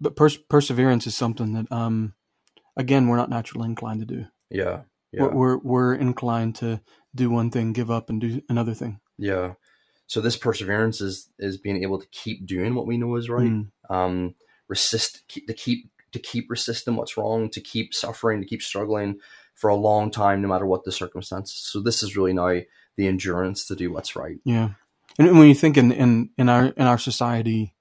but 0.00 0.16
pers- 0.16 0.36
perseverance 0.36 1.06
is 1.06 1.16
something 1.16 1.52
that 1.52 1.70
um, 1.70 2.14
again 2.76 3.08
we're 3.08 3.16
not 3.16 3.30
naturally 3.30 3.66
inclined 3.66 4.00
to 4.00 4.06
do. 4.06 4.26
Yeah, 4.50 4.82
yeah. 5.12 5.22
We're, 5.22 5.34
we're, 5.34 5.58
we're 5.58 5.94
inclined 5.94 6.56
to 6.56 6.80
do 7.14 7.30
one 7.30 7.50
thing, 7.50 7.72
give 7.72 7.90
up, 7.90 8.10
and 8.10 8.20
do 8.20 8.42
another 8.48 8.74
thing. 8.74 9.00
Yeah. 9.18 9.54
So 10.06 10.20
this 10.20 10.36
perseverance 10.36 11.00
is 11.00 11.30
is 11.38 11.56
being 11.56 11.82
able 11.82 11.98
to 12.00 12.06
keep 12.08 12.46
doing 12.46 12.74
what 12.74 12.86
we 12.86 12.98
know 12.98 13.16
is 13.16 13.30
right. 13.30 13.50
Mm. 13.50 13.68
Um, 13.88 14.34
resist 14.68 15.22
keep, 15.28 15.46
to 15.46 15.54
keep 15.54 15.90
to 16.12 16.18
keep 16.18 16.50
resisting 16.50 16.96
what's 16.96 17.16
wrong, 17.16 17.48
to 17.50 17.60
keep 17.60 17.94
suffering, 17.94 18.40
to 18.40 18.46
keep 18.46 18.62
struggling 18.62 19.18
for 19.54 19.68
a 19.68 19.74
long 19.74 20.10
time, 20.10 20.42
no 20.42 20.48
matter 20.48 20.66
what 20.66 20.84
the 20.84 20.92
circumstances. 20.92 21.56
So 21.56 21.80
this 21.80 22.02
is 22.02 22.16
really 22.16 22.32
now 22.32 22.60
the 22.96 23.08
endurance 23.08 23.66
to 23.66 23.74
do 23.74 23.92
what's 23.92 24.14
right. 24.14 24.38
Yeah, 24.44 24.70
and 25.18 25.38
when 25.38 25.48
you 25.48 25.54
think 25.54 25.76
in 25.76 25.90
in, 25.90 26.30
in 26.36 26.48
our 26.48 26.66
in 26.66 26.86
our 26.86 26.98
society, 26.98 27.74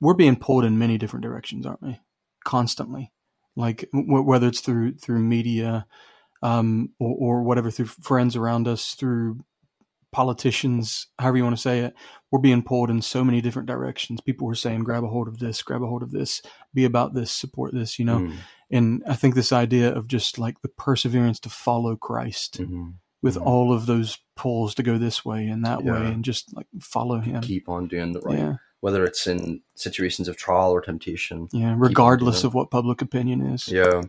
we're 0.00 0.14
being 0.14 0.36
pulled 0.36 0.64
in 0.64 0.78
many 0.78 0.98
different 0.98 1.22
directions, 1.22 1.66
aren't 1.66 1.82
we? 1.82 2.00
Constantly 2.44 3.12
like 3.56 3.88
w- 3.92 4.22
whether 4.22 4.48
it's 4.48 4.60
through 4.60 4.94
through 4.94 5.20
media 5.20 5.86
um, 6.42 6.90
or, 6.98 7.16
or 7.18 7.42
whatever 7.42 7.70
through 7.70 7.86
friends 7.86 8.36
around 8.36 8.68
us 8.68 8.94
through 8.94 9.38
politicians 10.12 11.08
however 11.18 11.38
you 11.38 11.42
want 11.42 11.56
to 11.56 11.60
say 11.60 11.80
it 11.80 11.94
we're 12.30 12.38
being 12.38 12.62
pulled 12.62 12.88
in 12.88 13.02
so 13.02 13.24
many 13.24 13.40
different 13.40 13.66
directions 13.66 14.20
people 14.20 14.46
were 14.46 14.54
saying 14.54 14.84
grab 14.84 15.02
a 15.02 15.08
hold 15.08 15.26
of 15.26 15.38
this 15.40 15.60
grab 15.60 15.82
a 15.82 15.86
hold 15.86 16.04
of 16.04 16.12
this 16.12 16.40
be 16.72 16.84
about 16.84 17.14
this 17.14 17.32
support 17.32 17.74
this 17.74 17.98
you 17.98 18.04
know 18.04 18.20
mm. 18.20 18.36
and 18.70 19.02
i 19.08 19.14
think 19.14 19.34
this 19.34 19.52
idea 19.52 19.92
of 19.92 20.06
just 20.06 20.38
like 20.38 20.60
the 20.62 20.68
perseverance 20.68 21.40
to 21.40 21.48
follow 21.48 21.96
christ 21.96 22.60
mm-hmm. 22.60 22.90
with 23.22 23.34
mm-hmm. 23.34 23.48
all 23.48 23.72
of 23.72 23.86
those 23.86 24.18
pulls 24.36 24.72
to 24.76 24.84
go 24.84 24.98
this 24.98 25.24
way 25.24 25.48
and 25.48 25.64
that 25.64 25.84
yeah. 25.84 25.92
way 25.92 26.06
and 26.06 26.24
just 26.24 26.54
like 26.54 26.66
follow 26.80 27.18
him 27.18 27.40
keep 27.42 27.68
on 27.68 27.88
doing 27.88 28.12
the 28.12 28.20
right 28.20 28.38
yeah 28.38 28.54
whether 28.84 29.02
it's 29.02 29.26
in 29.26 29.62
situations 29.76 30.28
of 30.28 30.36
trial 30.36 30.70
or 30.70 30.82
temptation. 30.82 31.48
Yeah, 31.52 31.74
regardless 31.74 32.44
of 32.44 32.52
what 32.52 32.70
public 32.70 33.00
opinion 33.00 33.40
is. 33.40 33.66
Yeah. 33.66 34.02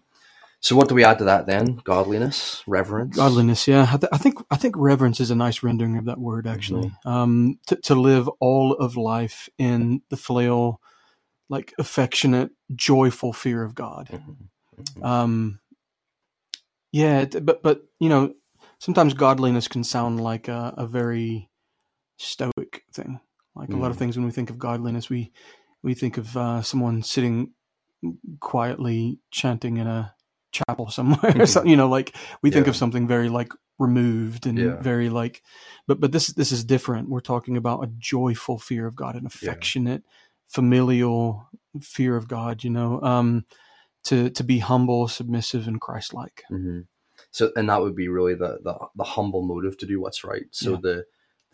So 0.59 0.75
what 0.75 0.89
do 0.89 0.95
we 0.95 1.05
add 1.05 1.19
to 1.19 1.23
that 1.23 1.45
then? 1.45 1.79
Godliness, 1.85 2.61
reverence. 2.67 3.15
Godliness, 3.15 3.69
yeah. 3.69 3.87
I, 3.89 3.95
th- 3.95 4.09
I 4.11 4.17
think 4.17 4.39
I 4.51 4.57
think 4.57 4.75
reverence 4.77 5.21
is 5.21 5.31
a 5.31 5.35
nice 5.35 5.63
rendering 5.63 5.95
of 5.95 6.03
that 6.05 6.19
word. 6.19 6.45
Actually, 6.45 6.89
mm-hmm. 6.89 7.09
um, 7.09 7.59
to, 7.67 7.77
to 7.83 7.95
live 7.95 8.27
all 8.41 8.73
of 8.73 8.97
life 8.97 9.47
in 9.57 10.01
the 10.09 10.17
filial, 10.17 10.81
like 11.47 11.73
affectionate, 11.79 12.51
joyful 12.75 13.31
fear 13.31 13.63
of 13.63 13.75
God. 13.75 14.09
Mm-hmm. 14.11 14.31
Mm-hmm. 14.81 15.03
Um, 15.05 15.59
yeah, 16.91 17.23
but 17.23 17.63
but 17.63 17.85
you 18.01 18.09
know, 18.09 18.33
sometimes 18.79 19.13
godliness 19.13 19.69
can 19.69 19.85
sound 19.85 20.19
like 20.19 20.49
a, 20.49 20.73
a 20.75 20.85
very 20.85 21.49
stoic 22.17 22.83
thing. 22.91 23.21
Like 23.55 23.69
mm. 23.69 23.75
a 23.75 23.77
lot 23.77 23.91
of 23.91 23.97
things 23.97 24.17
when 24.17 24.25
we 24.25 24.31
think 24.31 24.49
of 24.49 24.59
godliness, 24.59 25.09
we 25.09 25.31
we 25.83 25.93
think 25.93 26.17
of 26.17 26.35
uh, 26.35 26.61
someone 26.61 27.03
sitting 27.03 27.51
quietly 28.39 29.19
chanting 29.31 29.77
in 29.77 29.87
a 29.87 30.13
chapel 30.51 30.89
somewhere. 30.89 31.31
Mm-hmm. 31.31 31.67
you 31.67 31.75
know, 31.75 31.89
like 31.89 32.15
we 32.41 32.51
think 32.51 32.65
yeah. 32.65 32.71
of 32.71 32.75
something 32.75 33.07
very 33.07 33.29
like 33.29 33.51
removed 33.77 34.47
and 34.47 34.57
yeah. 34.57 34.81
very 34.81 35.09
like, 35.09 35.41
but 35.87 35.99
but 35.99 36.11
this 36.11 36.27
this 36.27 36.51
is 36.51 36.63
different. 36.63 37.09
We're 37.09 37.19
talking 37.19 37.57
about 37.57 37.83
a 37.83 37.91
joyful 37.97 38.59
fear 38.59 38.87
of 38.87 38.95
God, 38.95 39.15
an 39.15 39.25
affectionate, 39.25 40.03
yeah. 40.05 40.13
familial 40.47 41.49
fear 41.81 42.15
of 42.15 42.27
God. 42.27 42.63
You 42.63 42.71
know, 42.71 43.01
um, 43.01 43.45
to 44.05 44.29
to 44.31 44.43
be 44.43 44.59
humble, 44.59 45.07
submissive, 45.07 45.67
and 45.67 45.79
Christ-like. 45.79 46.43
Mm-hmm. 46.51 46.81
So, 47.31 47.51
and 47.55 47.69
that 47.69 47.81
would 47.81 47.95
be 47.95 48.07
really 48.07 48.35
the, 48.35 48.59
the 48.63 48.77
the 48.95 49.03
humble 49.03 49.43
motive 49.43 49.77
to 49.79 49.85
do 49.85 49.99
what's 49.99 50.23
right. 50.23 50.45
So 50.51 50.77
the 50.77 51.05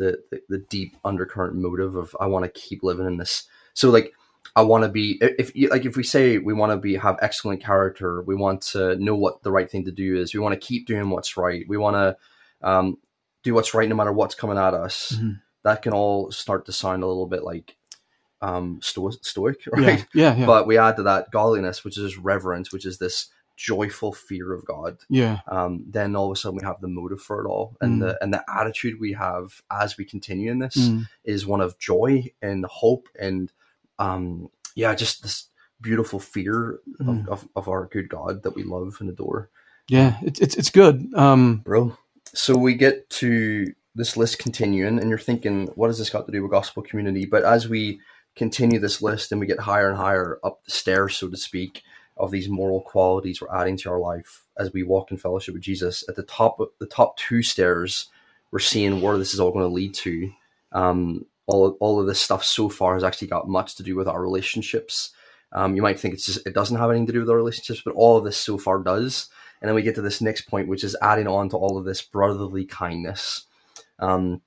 the, 0.01 0.23
the, 0.31 0.41
the 0.49 0.57
deep 0.57 0.97
undercurrent 1.05 1.55
motive 1.55 1.95
of 1.95 2.15
I 2.19 2.25
want 2.25 2.43
to 2.43 2.59
keep 2.59 2.81
living 2.81 3.05
in 3.05 3.17
this. 3.17 3.43
So 3.75 3.91
like 3.91 4.13
I 4.55 4.63
want 4.63 4.83
to 4.83 4.89
be 4.89 5.19
if 5.21 5.51
like 5.69 5.85
if 5.85 5.95
we 5.95 6.03
say 6.03 6.39
we 6.39 6.53
want 6.53 6.71
to 6.71 6.77
be 6.77 6.95
have 6.95 7.19
excellent 7.21 7.63
character, 7.63 8.23
we 8.23 8.35
want 8.35 8.61
to 8.73 8.95
know 8.95 9.15
what 9.15 9.43
the 9.43 9.51
right 9.51 9.69
thing 9.69 9.85
to 9.85 9.91
do 9.91 10.17
is. 10.17 10.33
We 10.33 10.39
want 10.39 10.59
to 10.59 10.67
keep 10.67 10.87
doing 10.87 11.09
what's 11.09 11.37
right. 11.37 11.65
We 11.67 11.77
want 11.77 11.95
to 11.95 12.67
um, 12.67 12.97
do 13.43 13.53
what's 13.53 13.73
right 13.75 13.87
no 13.87 13.95
matter 13.95 14.11
what's 14.11 14.35
coming 14.35 14.57
at 14.57 14.73
us. 14.73 15.13
Mm-hmm. 15.15 15.33
That 15.63 15.83
can 15.83 15.93
all 15.93 16.31
start 16.31 16.65
to 16.65 16.71
sound 16.71 17.03
a 17.03 17.07
little 17.07 17.27
bit 17.27 17.43
like 17.43 17.75
um, 18.41 18.79
sto- 18.81 19.11
stoic, 19.21 19.61
right? 19.71 20.05
Yeah, 20.13 20.33
yeah, 20.33 20.35
yeah. 20.35 20.45
But 20.47 20.65
we 20.65 20.79
add 20.79 20.97
to 20.97 21.03
that 21.03 21.29
godliness, 21.29 21.83
which 21.83 21.99
is 21.99 22.17
reverence, 22.17 22.73
which 22.73 22.87
is 22.87 22.97
this 22.97 23.27
joyful 23.61 24.11
fear 24.11 24.53
of 24.53 24.65
God, 24.65 24.97
yeah, 25.09 25.39
um, 25.47 25.83
then 25.87 26.15
all 26.15 26.31
of 26.31 26.37
a 26.37 26.39
sudden 26.39 26.57
we 26.57 26.65
have 26.65 26.81
the 26.81 26.87
motive 26.87 27.21
for 27.21 27.45
it 27.45 27.47
all, 27.47 27.77
and 27.79 28.01
mm. 28.01 28.07
the 28.07 28.23
and 28.23 28.33
the 28.33 28.43
attitude 28.49 28.99
we 28.99 29.13
have 29.13 29.61
as 29.71 29.97
we 29.97 30.05
continue 30.05 30.51
in 30.51 30.59
this 30.59 30.77
mm. 30.77 31.07
is 31.23 31.45
one 31.45 31.61
of 31.61 31.77
joy 31.77 32.25
and 32.41 32.65
hope, 32.65 33.07
and 33.19 33.51
um, 33.99 34.49
yeah, 34.75 34.95
just 34.95 35.21
this 35.21 35.45
beautiful 35.79 36.19
fear 36.19 36.79
mm. 36.99 37.09
of, 37.09 37.29
of, 37.29 37.49
of, 37.55 37.67
our 37.67 37.87
good 37.87 38.07
God 38.07 38.43
that 38.43 38.55
we 38.55 38.63
love 38.63 38.97
and 38.99 39.09
adore. 39.09 39.49
Yeah, 39.87 40.17
it's 40.23 40.39
it's 40.39 40.55
it's 40.55 40.69
good, 40.71 41.13
um, 41.15 41.57
bro. 41.57 41.95
So 42.33 42.55
we 42.57 42.73
get 42.73 43.09
to 43.11 43.73
this 43.93 44.17
list 44.17 44.39
continuing, 44.39 44.99
and 44.99 45.09
you're 45.09 45.19
thinking, 45.19 45.67
what 45.75 45.87
has 45.87 45.99
this 45.99 46.09
got 46.09 46.25
to 46.25 46.31
do 46.31 46.41
with 46.41 46.51
gospel 46.51 46.81
community? 46.81 47.25
But 47.25 47.43
as 47.43 47.67
we 47.67 47.99
continue 48.35 48.79
this 48.79 49.01
list 49.01 49.31
and 49.31 49.41
we 49.41 49.47
get 49.47 49.59
higher 49.59 49.89
and 49.89 49.97
higher 49.97 50.39
up 50.43 50.63
the 50.63 50.71
stairs, 50.71 51.17
so 51.17 51.27
to 51.27 51.37
speak, 51.37 51.83
of 52.21 52.31
these 52.31 52.47
moral 52.47 52.81
qualities 52.81 53.41
we're 53.41 53.55
adding 53.55 53.75
to 53.77 53.89
our 53.89 53.99
life 53.99 54.45
as 54.57 54.71
we 54.71 54.83
walk 54.83 55.11
in 55.11 55.17
fellowship 55.17 55.53
with 55.53 55.63
Jesus. 55.63 56.03
At 56.07 56.15
the 56.15 56.23
top, 56.23 56.59
the 56.79 56.85
top 56.85 57.17
two 57.17 57.41
stairs, 57.41 58.09
we're 58.51 58.59
seeing 58.59 59.01
where 59.01 59.17
this 59.17 59.33
is 59.33 59.39
all 59.39 59.51
going 59.51 59.67
to 59.67 59.73
lead 59.73 59.93
to. 59.95 60.31
Um, 60.71 61.25
all 61.47 61.65
of, 61.65 61.75
all 61.79 61.99
of 61.99 62.07
this 62.07 62.21
stuff 62.21 62.43
so 62.43 62.69
far 62.69 62.93
has 62.93 63.03
actually 63.03 63.27
got 63.27 63.49
much 63.49 63.75
to 63.75 63.83
do 63.83 63.95
with 63.95 64.07
our 64.07 64.21
relationships. 64.21 65.11
Um, 65.51 65.75
you 65.75 65.81
might 65.81 65.99
think 65.99 66.13
it's 66.13 66.25
just 66.25 66.45
it 66.45 66.53
doesn't 66.53 66.77
have 66.77 66.89
anything 66.89 67.07
to 67.07 67.13
do 67.13 67.19
with 67.19 67.29
our 67.29 67.35
relationships, 67.35 67.81
but 67.83 67.95
all 67.95 68.17
of 68.17 68.23
this 68.23 68.37
so 68.37 68.57
far 68.57 68.79
does. 68.79 69.29
And 69.61 69.67
then 69.67 69.75
we 69.75 69.81
get 69.81 69.95
to 69.95 70.01
this 70.01 70.21
next 70.21 70.43
point, 70.43 70.67
which 70.67 70.83
is 70.83 70.95
adding 71.01 71.27
on 71.27 71.49
to 71.49 71.57
all 71.57 71.77
of 71.77 71.85
this 71.85 72.01
brotherly 72.01 72.65
kindness. 72.65 73.45
Um, 73.99 74.41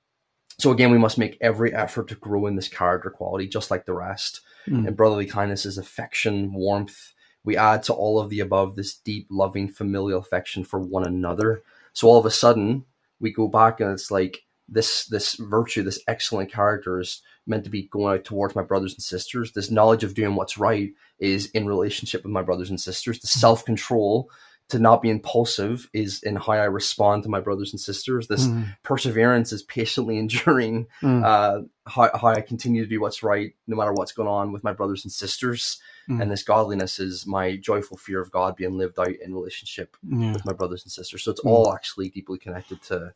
so 0.57 0.71
again, 0.71 0.91
we 0.91 0.97
must 0.97 1.17
make 1.17 1.37
every 1.41 1.73
effort 1.73 2.07
to 2.09 2.15
grow 2.15 2.47
in 2.47 2.55
this 2.55 2.67
character 2.67 3.09
quality, 3.09 3.47
just 3.47 3.71
like 3.71 3.85
the 3.85 3.93
rest. 3.93 4.41
Mm. 4.67 4.87
And 4.87 4.97
brotherly 4.97 5.25
kindness 5.25 5.65
is 5.65 5.77
affection, 5.77 6.53
warmth, 6.53 7.13
we 7.45 7.55
add 7.55 7.83
to 7.83 7.93
all 7.93 8.19
of 8.19 8.29
the 8.29 8.39
above 8.41 8.75
this 8.75 8.95
deep, 8.95 9.27
loving, 9.29 9.69
familial 9.69 10.19
affection 10.19 10.63
for 10.63 10.79
one 10.79 11.05
another. 11.05 11.63
So 11.93 12.07
all 12.07 12.17
of 12.17 12.25
a 12.25 12.31
sudden, 12.31 12.83
we 13.19 13.31
go 13.31 13.47
back 13.47 13.79
and 13.79 13.91
it's 13.91 14.11
like 14.11 14.41
this 14.67 15.05
this 15.05 15.35
virtue, 15.35 15.83
this 15.83 16.01
excellent 16.07 16.51
character 16.51 16.99
is 16.99 17.21
meant 17.47 17.63
to 17.63 17.69
be 17.69 17.83
going 17.83 18.17
out 18.17 18.25
towards 18.25 18.55
my 18.55 18.63
brothers 18.63 18.93
and 18.93 19.03
sisters. 19.03 19.51
This 19.51 19.69
knowledge 19.69 20.03
of 20.03 20.15
doing 20.15 20.35
what's 20.35 20.57
right 20.57 20.91
is 21.19 21.51
in 21.51 21.67
relationship 21.67 22.23
with 22.23 22.31
my 22.31 22.41
brothers 22.41 22.71
and 22.71 22.81
sisters. 22.81 23.19
The 23.19 23.27
self 23.27 23.63
control 23.63 24.29
to 24.69 24.79
not 24.79 25.01
be 25.01 25.11
impulsive 25.11 25.87
is 25.93 26.23
in 26.23 26.35
how 26.37 26.53
I 26.53 26.63
respond 26.65 27.21
to 27.23 27.29
my 27.29 27.39
brothers 27.39 27.71
and 27.71 27.79
sisters. 27.79 28.27
This 28.27 28.47
Mm, 28.47 28.75
perseverance 28.83 29.53
is 29.53 29.61
patiently 29.63 30.17
enduring 30.23 30.87
mm, 31.03 31.23
uh, 31.23 31.61
how, 31.85 32.09
how 32.17 32.27
I 32.29 32.41
continue 32.41 32.83
to 32.83 32.89
do 32.89 32.99
what's 32.99 33.21
right 33.21 33.53
no 33.67 33.75
matter 33.75 33.93
what's 33.93 34.11
going 34.11 34.27
on 34.29 34.51
with 34.51 34.63
my 34.63 34.73
brothers 34.73 35.05
and 35.05 35.11
sisters. 35.11 35.79
Mm. 36.09 36.21
And 36.21 36.31
this 36.31 36.43
godliness 36.43 36.99
is 36.99 37.27
my 37.27 37.57
joyful 37.57 37.97
fear 37.97 38.19
of 38.21 38.31
God 38.31 38.55
being 38.55 38.75
lived 38.77 38.97
out 38.99 39.09
in 39.23 39.35
relationship 39.35 39.95
yeah. 40.01 40.33
with 40.33 40.45
my 40.45 40.53
brothers 40.53 40.83
and 40.83 40.91
sisters. 40.91 41.23
So 41.23 41.31
it's 41.31 41.41
Mm. 41.41 41.49
all 41.51 41.73
actually 41.73 42.09
deeply 42.09 42.39
connected 42.39 42.81
to 42.83 43.13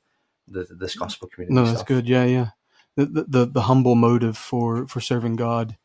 the, 0.48 0.68
this 0.70 0.96
gospel 0.96 1.28
community. 1.28 1.56
No, 1.56 1.66
that's 1.66 1.78
stuff. 1.80 1.88
good. 1.88 2.08
Yeah, 2.08 2.26
yeah. 2.26 2.48
The, 2.96 3.06
the 3.06 3.24
the 3.24 3.46
the 3.46 3.62
humble 3.62 3.96
motive 3.96 4.38
for 4.38 4.86
for 4.88 5.00
serving 5.00 5.36
God 5.38 5.78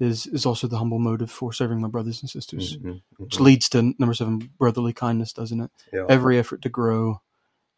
is 0.00 0.26
is 0.26 0.44
also 0.46 0.66
the 0.66 0.78
humble 0.78 0.98
motive 0.98 1.30
for 1.30 1.52
serving 1.52 1.80
my 1.80 1.88
brothers 1.88 2.20
and 2.20 2.28
sisters, 2.30 2.76
Mhm, 2.78 3.02
which 3.18 3.36
mhm. 3.36 3.40
leads 3.40 3.68
to 3.70 3.94
number 3.98 4.14
seven, 4.14 4.50
brotherly 4.58 4.92
kindness, 4.92 5.32
doesn't 5.32 5.60
it? 5.60 5.70
Yeah. 5.92 6.06
Every 6.08 6.38
effort 6.38 6.62
to 6.62 6.68
grow, 6.68 7.20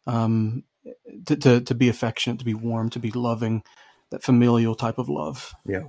um, 0.05 0.63
to, 1.25 1.35
to 1.35 1.61
to 1.61 1.75
be 1.75 1.89
affectionate, 1.89 2.39
to 2.39 2.45
be 2.45 2.53
warm, 2.53 2.89
to 2.91 2.99
be 2.99 3.11
loving, 3.11 3.63
that 4.09 4.23
familial 4.23 4.75
type 4.75 4.97
of 4.97 5.09
love. 5.09 5.53
Yeah. 5.65 5.83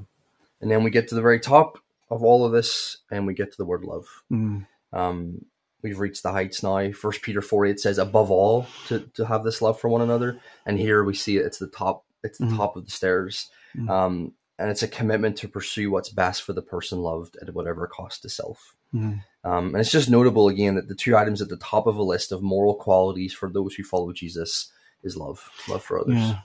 And 0.61 0.71
then 0.71 0.83
we 0.83 0.91
get 0.91 1.09
to 1.09 1.15
the 1.15 1.23
very 1.23 1.41
top 1.41 1.79
of 2.11 2.25
all 2.25 2.45
of 2.45 2.53
this 2.53 2.99
and 3.11 3.27
we 3.27 3.35
get 3.35 3.53
to 3.53 3.57
the 3.59 3.65
word 3.65 3.85
love. 3.85 4.07
Mm, 4.33 4.67
Um, 4.93 5.45
we've 5.83 6.01
reached 6.01 6.23
the 6.25 6.33
heights 6.33 6.63
now. 6.63 6.91
First 6.93 7.23
Peter 7.23 7.41
4 7.41 7.67
8 7.67 7.79
says, 7.81 7.99
above 7.99 8.31
all, 8.31 8.67
to, 8.89 9.01
to 9.15 9.25
have 9.27 9.45
this 9.45 9.63
love 9.63 9.79
for 9.79 9.89
one 9.89 10.01
another. 10.03 10.41
And 10.67 10.79
here 10.79 11.05
we 11.05 11.15
see 11.15 11.37
it, 11.37 11.47
it's 11.47 11.59
the 11.59 11.69
top, 11.69 12.05
it's 12.25 12.39
the 12.39 12.47
Mhm. 12.47 12.57
top 12.57 12.77
of 12.77 12.85
the 12.87 12.91
stairs. 12.91 13.51
Mhm. 13.77 13.89
Um, 13.91 14.33
and 14.59 14.71
it's 14.71 14.83
a 14.83 14.89
commitment 14.89 15.37
to 15.39 15.49
pursue 15.49 15.91
what's 15.91 16.09
best 16.09 16.43
for 16.43 16.53
the 16.53 16.63
person 16.63 16.99
loved 17.01 17.37
at 17.41 17.55
whatever 17.55 17.87
cost 17.87 18.23
to 18.23 18.29
self. 18.29 18.75
mm, 18.95 19.23
Um, 19.45 19.67
and 19.69 19.77
it's 19.77 19.93
just 19.93 20.11
notable 20.11 20.49
again 20.49 20.75
that 20.75 20.89
the 20.89 20.95
two 20.95 21.17
items 21.17 21.41
at 21.41 21.49
the 21.49 21.57
top 21.59 21.87
of 21.87 21.97
a 21.97 22.03
list 22.03 22.33
of 22.33 22.43
moral 22.43 22.75
qualities 22.75 23.33
for 23.33 23.49
those 23.51 23.75
who 23.75 23.85
follow 23.85 24.13
Jesus 24.13 24.73
is 25.03 25.17
love, 25.17 25.49
love 25.69 25.83
for 25.83 26.01
others. 26.01 26.17
yeah. 26.17 26.39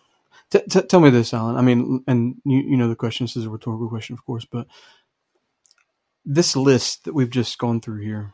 T- 0.51 0.61
t- 0.69 0.81
tell 0.83 0.99
me 0.99 1.09
this, 1.09 1.33
Alan. 1.33 1.55
I 1.55 1.61
mean, 1.61 2.03
and 2.07 2.35
you 2.45 2.59
you 2.59 2.77
know 2.77 2.87
the 2.87 2.95
question. 2.95 3.23
This 3.25 3.35
is 3.37 3.45
a 3.45 3.49
rhetorical 3.49 3.89
question, 3.89 4.13
of 4.13 4.23
course, 4.23 4.45
but 4.45 4.67
this 6.25 6.55
list 6.55 7.05
that 7.05 7.13
we've 7.13 7.29
just 7.29 7.57
gone 7.57 7.81
through 7.81 8.01
here, 8.01 8.33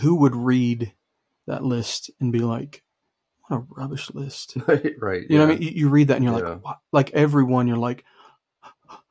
who 0.00 0.14
would 0.16 0.34
read 0.36 0.92
that 1.46 1.64
list 1.64 2.10
and 2.20 2.32
be 2.32 2.38
like, 2.40 2.82
"What 3.48 3.56
a 3.58 3.64
rubbish 3.70 4.10
list"? 4.14 4.56
right. 4.66 4.84
You 5.28 5.38
know, 5.38 5.46
what 5.46 5.56
I 5.56 5.58
mean, 5.58 5.62
you, 5.62 5.70
you 5.70 5.88
read 5.88 6.08
that 6.08 6.16
and 6.16 6.24
you're 6.24 6.38
Yeah. 6.38 6.48
like, 6.50 6.64
what? 6.64 6.78
like 6.92 7.10
everyone, 7.12 7.66
you're 7.66 7.76
like, 7.76 8.04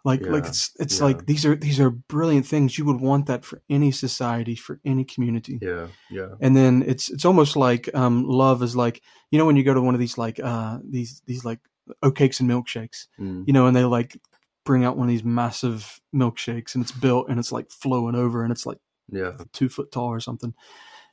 like, 0.05 0.21
like 0.25 0.45
it's 0.45 0.71
it's 0.79 0.99
Yeah. 0.99 1.05
like 1.05 1.25
these 1.25 1.45
are 1.45 1.55
these 1.55 1.79
are 1.79 1.89
brilliant 1.89 2.45
things. 2.45 2.77
You 2.77 2.85
would 2.85 2.99
want 3.01 3.25
that 3.27 3.45
for 3.45 3.61
any 3.69 3.91
society, 3.91 4.55
for 4.55 4.79
any 4.85 5.03
community. 5.05 5.59
Yeah. 5.61 5.87
Yeah. 6.11 6.29
And 6.41 6.55
then 6.55 6.83
it's 6.85 7.09
it's 7.09 7.25
almost 7.25 7.55
like 7.55 7.93
um, 7.95 8.23
love 8.25 8.61
is 8.63 8.75
like 8.75 9.01
you 9.31 9.39
know 9.39 9.45
when 9.45 9.55
you 9.55 9.63
go 9.63 9.73
to 9.73 9.81
one 9.81 9.93
of 9.95 9.99
these 9.99 10.17
like 10.17 10.39
uh, 10.43 10.79
these 10.83 11.21
these 11.25 11.45
like 11.45 11.59
oat 12.01 12.15
cakes 12.15 12.39
and 12.39 12.49
milkshakes, 12.49 13.07
Mm. 13.19 13.43
you 13.47 13.53
know, 13.53 13.67
and 13.67 13.75
they 13.75 13.83
like 13.85 14.17
bring 14.65 14.85
out 14.85 14.95
one 14.97 15.07
of 15.07 15.11
these 15.11 15.23
massive 15.25 15.99
milkshakes 16.15 16.75
and 16.75 16.83
it's 16.83 16.91
built 16.93 17.27
and 17.29 17.39
it's 17.39 17.51
like 17.51 17.69
flowing 17.71 18.15
over 18.15 18.43
and 18.43 18.51
it's 18.51 18.65
like 18.65 18.77
Yeah. 19.11 19.31
two 19.51 19.67
foot 19.69 19.91
tall 19.91 20.07
or 20.07 20.19
something. 20.21 20.53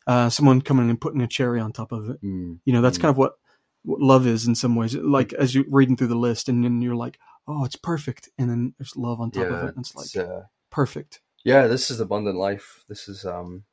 Uh, 0.07 0.29
someone 0.31 0.61
coming 0.63 0.89
and 0.91 1.01
putting 1.01 1.21
a 1.21 1.27
cherry 1.27 1.61
on 1.61 1.73
top 1.73 1.93
of 1.93 2.09
it. 2.11 2.23
Mm. 2.23 2.59
You 2.65 2.73
know, 2.73 2.81
that's 2.83 2.99
Mm. 2.99 3.03
kind 3.03 3.11
of 3.11 3.17
what, 3.19 3.35
what 3.83 4.01
love 4.01 4.27
is 4.27 4.47
in 4.47 4.55
some 4.55 4.75
ways. 4.77 4.95
Like 4.97 5.33
as 5.33 5.55
you're 5.55 5.65
reading 5.69 5.97
through 5.97 6.09
the 6.09 6.15
list, 6.15 6.49
and 6.49 6.63
then 6.65 6.81
you're 6.83 6.95
like, 6.97 7.19
"Oh, 7.51 7.65
it's 7.65 7.77
perfect," 7.77 8.29
and 8.39 8.49
then 8.51 8.75
there's 8.79 8.97
love 8.97 9.21
on 9.21 9.31
top 9.31 9.47
of 9.51 9.63
it, 9.65 9.75
and 9.77 9.85
it's 9.85 9.95
like 9.97 10.07
It's, 10.07 10.17
uh, 10.17 10.45
perfect. 10.71 11.21
yeah 11.45 11.67
this 11.67 11.91
is 11.91 12.01
abundant 12.01 12.37
life. 12.37 12.85
This 12.89 13.09
is 13.09 13.25
um 13.25 13.65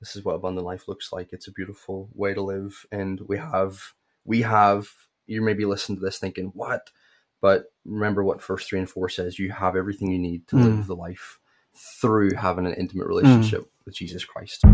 this 0.00 0.14
is 0.16 0.24
what 0.24 0.34
abundant 0.36 0.64
life 0.66 0.86
looks 0.88 1.12
like. 1.12 1.32
It's 1.32 1.48
a 1.48 1.52
beautiful 1.52 2.08
way 2.14 2.32
to 2.34 2.40
live. 2.40 2.86
And 2.92 3.20
we 3.22 3.36
have 3.38 3.94
we 4.24 4.42
have 4.42 4.88
you 5.26 5.42
may 5.42 5.54
be 5.54 5.64
listening 5.64 5.98
to 5.98 6.04
this 6.04 6.18
thinking 6.18 6.52
what? 6.54 6.90
But 7.40 7.66
remember 7.84 8.24
what 8.24 8.42
verse 8.42 8.66
3 8.66 8.80
and 8.80 8.90
4 8.90 9.08
says 9.08 9.38
you 9.38 9.50
have 9.52 9.76
everything 9.76 10.10
you 10.10 10.18
need 10.18 10.46
to 10.48 10.56
Mm. 10.56 10.64
live 10.64 10.86
the 10.86 10.96
life 10.96 11.38
through 11.74 12.34
having 12.34 12.66
an 12.66 12.74
intimate 12.74 13.06
relationship 13.06 13.70
with 13.84 13.94
jesus 13.94 14.24
christ. 14.24 14.64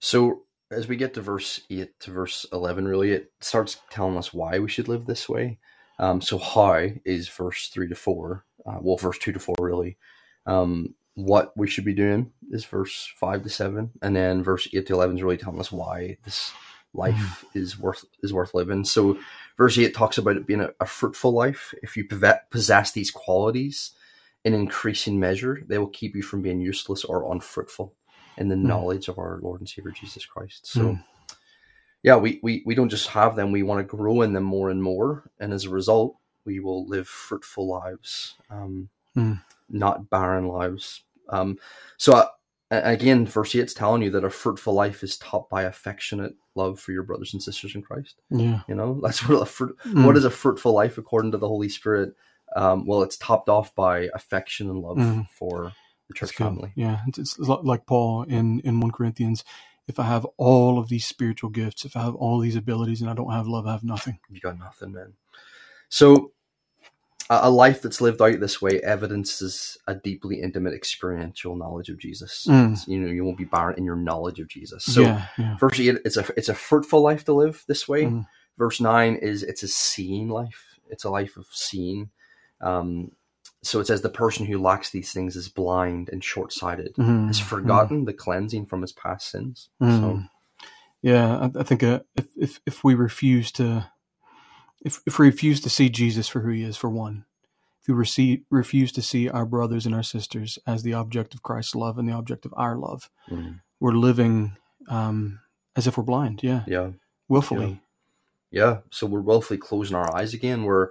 So 0.00 0.42
as 0.70 0.88
we 0.88 0.96
get 0.96 1.14
to 1.14 1.20
verse 1.20 1.60
8 1.70 1.98
to 2.00 2.10
verse 2.10 2.46
11 2.52 2.86
really 2.86 3.12
it 3.12 3.32
starts 3.40 3.78
telling 3.90 4.16
us 4.16 4.32
why 4.32 4.58
we 4.58 4.68
should 4.68 4.88
live 4.88 5.06
this 5.06 5.28
way 5.28 5.58
um, 6.00 6.22
so 6.22 6.38
how 6.38 6.88
is 7.04 7.28
verse 7.28 7.68
three 7.68 7.86
to 7.88 7.94
four. 7.94 8.46
Uh, 8.64 8.78
well, 8.80 8.96
verse 8.96 9.18
two 9.18 9.32
to 9.32 9.38
four 9.38 9.54
really. 9.60 9.98
Um, 10.46 10.94
what 11.14 11.54
we 11.58 11.68
should 11.68 11.84
be 11.84 11.94
doing 11.94 12.32
is 12.50 12.64
verse 12.64 13.12
five 13.16 13.42
to 13.42 13.50
seven, 13.50 13.90
and 14.00 14.16
then 14.16 14.42
verse 14.42 14.66
eight 14.72 14.86
to 14.86 14.94
eleven 14.94 15.16
is 15.16 15.22
really 15.22 15.36
telling 15.36 15.60
us 15.60 15.70
why 15.70 16.16
this 16.24 16.52
life 16.94 17.44
is 17.54 17.78
worth 17.78 18.06
is 18.22 18.32
worth 18.32 18.54
living. 18.54 18.82
So, 18.82 19.18
verse 19.58 19.76
eight 19.76 19.94
talks 19.94 20.16
about 20.16 20.38
it 20.38 20.46
being 20.46 20.62
a, 20.62 20.70
a 20.80 20.86
fruitful 20.86 21.32
life. 21.32 21.74
If 21.82 21.98
you 21.98 22.08
possess 22.50 22.92
these 22.92 23.10
qualities 23.10 23.90
in 24.42 24.54
increasing 24.54 25.20
measure, 25.20 25.62
they 25.66 25.76
will 25.76 25.88
keep 25.88 26.16
you 26.16 26.22
from 26.22 26.40
being 26.40 26.62
useless 26.62 27.04
or 27.04 27.30
unfruitful 27.30 27.94
in 28.40 28.48
the 28.48 28.56
knowledge 28.56 29.08
of 29.08 29.18
our 29.18 29.40
Lord 29.42 29.60
and 29.60 29.68
Savior 29.68 29.92
Jesus 29.92 30.26
Christ. 30.26 30.66
So 30.66 30.80
Mm. 30.82 31.04
yeah, 32.02 32.16
we, 32.16 32.40
we, 32.42 32.62
we 32.66 32.74
don't 32.74 32.88
just 32.88 33.08
have 33.08 33.36
them, 33.36 33.52
we 33.52 33.62
want 33.62 33.80
to 33.86 33.96
grow 33.96 34.22
in 34.22 34.32
them 34.32 34.44
more 34.44 34.70
and 34.70 34.82
more. 34.82 35.30
And 35.38 35.52
as 35.52 35.66
a 35.66 35.70
result, 35.70 36.16
we 36.46 36.60
will 36.60 36.86
live 36.88 37.08
fruitful 37.08 37.68
lives, 37.68 38.36
um, 38.50 38.88
Mm. 39.16 39.42
not 39.68 40.08
barren 40.10 40.48
lives. 40.48 41.02
Um, 41.28 41.58
so, 41.98 42.14
uh, 42.14 42.26
again, 42.70 43.26
verse 43.26 43.54
8 43.56 43.64
is 43.64 43.74
telling 43.74 44.02
you 44.02 44.10
that 44.12 44.24
a 44.24 44.30
fruitful 44.30 44.72
life 44.72 45.02
is 45.02 45.18
topped 45.18 45.50
by 45.50 45.62
affectionate 45.64 46.34
love 46.54 46.80
for 46.80 46.92
your 46.92 47.02
brothers 47.02 47.32
and 47.34 47.42
sisters 47.42 47.74
in 47.74 47.82
Christ. 47.82 48.20
Yeah. 48.30 48.60
You 48.68 48.76
know, 48.76 49.00
that's 49.04 49.28
what 49.28 49.42
a 49.42 49.46
fruit, 49.46 49.76
Mm. 49.86 50.06
what 50.06 50.16
is 50.16 50.24
a 50.24 50.30
fruitful 50.30 50.72
life 50.72 50.96
according 50.98 51.32
to 51.32 51.38
the 51.38 51.48
Holy 51.48 51.68
Spirit? 51.68 52.14
Um, 52.56 52.86
well, 52.86 53.02
it's 53.02 53.16
topped 53.16 53.48
off 53.48 53.74
by 53.74 54.08
affection 54.14 54.70
and 54.70 54.78
love 54.80 54.98
Mm. 54.98 55.28
for 55.30 55.72
church 56.14 56.32
family. 56.32 56.72
Yeah, 56.74 57.00
it's, 57.06 57.18
it's 57.18 57.38
like 57.38 57.86
Paul 57.86 58.22
in 58.24 58.60
in 58.60 58.80
one 58.80 58.90
Corinthians. 58.90 59.44
If 59.88 59.98
I 59.98 60.04
have 60.04 60.24
all 60.36 60.78
of 60.78 60.88
these 60.88 61.04
spiritual 61.04 61.50
gifts, 61.50 61.84
if 61.84 61.96
I 61.96 62.02
have 62.02 62.14
all 62.14 62.38
these 62.38 62.54
abilities, 62.54 63.00
and 63.00 63.10
I 63.10 63.14
don't 63.14 63.32
have 63.32 63.48
love, 63.48 63.66
I 63.66 63.72
have 63.72 63.82
nothing. 63.82 64.20
you 64.30 64.40
got 64.40 64.58
nothing, 64.58 64.92
man. 64.92 65.14
So, 65.88 66.32
a, 67.28 67.40
a 67.44 67.50
life 67.50 67.82
that's 67.82 68.00
lived 68.00 68.22
out 68.22 68.38
this 68.38 68.62
way 68.62 68.80
evidences 68.80 69.76
a 69.88 69.94
deeply 69.94 70.40
intimate 70.40 70.74
experiential 70.74 71.56
knowledge 71.56 71.88
of 71.88 71.98
Jesus. 71.98 72.46
Mm. 72.48 72.86
You 72.86 73.00
know, 73.00 73.10
you 73.10 73.24
won't 73.24 73.38
be 73.38 73.44
barren 73.44 73.78
in 73.78 73.84
your 73.84 73.96
knowledge 73.96 74.38
of 74.38 74.48
Jesus. 74.48 74.84
So, 74.84 75.00
yeah, 75.02 75.26
yeah. 75.36 75.56
verse 75.58 75.80
eight, 75.80 75.96
it's 76.04 76.16
a 76.16 76.24
it's 76.36 76.48
a 76.48 76.54
fruitful 76.54 77.00
life 77.00 77.24
to 77.24 77.32
live 77.32 77.64
this 77.66 77.88
way. 77.88 78.04
Mm. 78.04 78.26
Verse 78.58 78.80
nine 78.80 79.16
is 79.16 79.42
it's 79.42 79.62
a 79.62 79.68
seeing 79.68 80.28
life. 80.28 80.78
It's 80.88 81.04
a 81.04 81.10
life 81.10 81.36
of 81.36 81.46
seeing. 81.50 82.10
Um, 82.60 83.12
so 83.62 83.80
it 83.80 83.86
says 83.86 84.00
the 84.02 84.08
person 84.08 84.46
who 84.46 84.58
lacks 84.58 84.90
these 84.90 85.12
things 85.12 85.36
is 85.36 85.48
blind 85.48 86.08
and 86.10 86.24
short 86.24 86.52
sighted, 86.52 86.94
Mhm, 86.96 87.26
has 87.26 87.38
forgotten 87.40 88.04
the 88.04 88.12
cleansing 88.12 88.66
from 88.66 88.80
his 88.82 88.92
past 88.92 89.30
sins. 89.30 89.68
mhm. 89.80 90.00
So 90.00 90.06
Mm. 90.06 90.28
Yeah, 91.02 91.38
I, 91.38 91.60
I 91.60 91.62
think 91.62 91.82
uh, 91.82 92.00
if 92.14 92.26
if 92.36 92.60
if 92.66 92.84
we 92.84 92.94
refuse 92.94 93.50
to, 93.52 93.90
if 94.84 95.00
if 95.06 95.18
we 95.18 95.26
refuse 95.26 95.60
to 95.62 95.70
see 95.70 95.88
Jesus 95.88 96.28
for 96.28 96.40
who 96.40 96.50
He 96.50 96.62
is, 96.62 96.76
for 96.76 96.90
one, 96.90 97.24
if 97.80 97.88
we 97.88 97.94
receive, 97.94 98.42
refuse 98.50 98.92
to 98.92 99.02
see 99.02 99.28
our 99.28 99.46
brothers 99.46 99.86
and 99.86 99.94
our 99.94 100.02
sisters 100.02 100.58
as 100.66 100.82
the 100.82 100.92
object 100.94 101.34
of 101.34 101.42
Christ's 101.42 101.74
love 101.74 101.98
and 101.98 102.06
the 102.08 102.12
object 102.12 102.44
of 102.44 102.52
our 102.56 102.76
love, 102.76 103.08
mm, 103.30 103.60
we're 103.78 103.92
living 103.92 104.56
um, 104.88 105.40
as 105.74 105.86
if 105.86 105.96
we're 105.96 106.04
blind. 106.04 106.42
Yeah, 106.42 106.64
yeah. 106.66 106.90
willfully. 107.28 107.80
Yeah, 108.50 108.78
so 108.90 109.06
we're 109.06 109.20
willfully 109.20 109.58
closing 109.58 109.96
our 109.96 110.14
eyes 110.14 110.34
again. 110.34 110.64
We're 110.64 110.88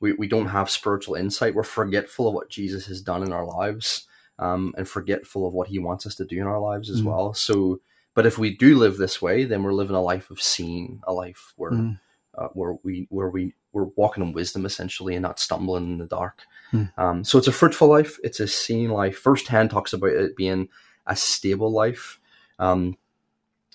we, 0.00 0.12
we 0.14 0.28
don't 0.28 0.48
have 0.48 0.70
spiritual 0.70 1.14
insight. 1.14 1.54
We're 1.54 1.62
forgetful 1.62 2.28
of 2.28 2.34
what 2.34 2.48
Jesus 2.48 2.86
has 2.86 3.00
done 3.02 3.22
in 3.22 3.32
our 3.32 3.44
lives, 3.44 4.06
um, 4.38 4.74
and 4.76 4.88
forgetful 4.88 5.46
of 5.46 5.52
what 5.52 5.68
He 5.68 5.78
wants 5.78 6.06
us 6.06 6.14
to 6.16 6.24
do 6.24 6.36
in 6.40 6.46
our 6.46 6.58
lives 6.60 6.88
as 6.90 7.02
Mm. 7.02 7.06
well. 7.06 7.34
So, 7.34 7.80
but 8.14 8.26
if 8.26 8.38
we 8.38 8.56
do 8.56 8.76
live 8.78 8.96
this 8.96 9.20
way, 9.22 9.44
then 9.44 9.62
we're 9.62 9.72
living 9.72 9.96
a 9.96 10.02
life 10.02 10.30
of 10.30 10.40
seeing, 10.42 11.00
a 11.06 11.12
life 11.12 11.52
where 11.56 11.72
Mm. 11.72 12.00
uh, 12.38 12.48
where 12.54 12.74
we 12.84 13.06
where 13.10 13.28
we 13.28 13.54
we're 13.72 13.88
walking 13.96 14.22
in 14.24 14.32
wisdom 14.32 14.64
essentially, 14.64 15.14
and 15.14 15.22
not 15.22 15.38
stumbling 15.38 15.84
in 15.84 15.98
the 15.98 16.06
dark. 16.06 16.42
Mm. 16.72 16.92
Um, 16.98 17.24
so 17.24 17.38
it's 17.38 17.48
a 17.48 17.52
fruitful 17.52 17.88
life. 17.88 18.18
It's 18.24 18.40
a 18.40 18.46
seeing 18.48 18.90
life. 18.90 19.16
First 19.18 19.48
hand 19.48 19.70
talks 19.70 19.92
about 19.92 20.10
it 20.10 20.36
being 20.36 20.68
a 21.06 21.14
stable 21.16 21.70
life. 21.72 22.18
Um, 22.58 22.96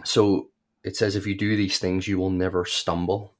so 0.03 0.49
it 0.83 0.95
says 0.95 1.15
if 1.15 1.25
you 1.27 1.35
do 1.35 1.55
these 1.55 1.79
things, 1.79 2.07
you 2.07 2.17
will 2.17 2.29
never 2.29 2.65
stumble. 2.65 3.33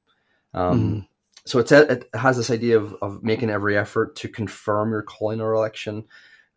Um, 0.54 0.78
Mhm. 0.80 1.08
So 1.46 1.58
it's 1.60 1.72
a, 1.72 1.92
it 1.92 2.10
has 2.14 2.36
this 2.36 2.50
idea 2.50 2.76
of, 2.78 2.94
of 3.00 3.22
making 3.22 3.50
every 3.50 3.76
effort 3.78 4.16
to 4.16 4.28
confirm 4.28 4.90
your 4.90 5.02
calling 5.02 5.40
or 5.40 5.52
election. 5.54 6.04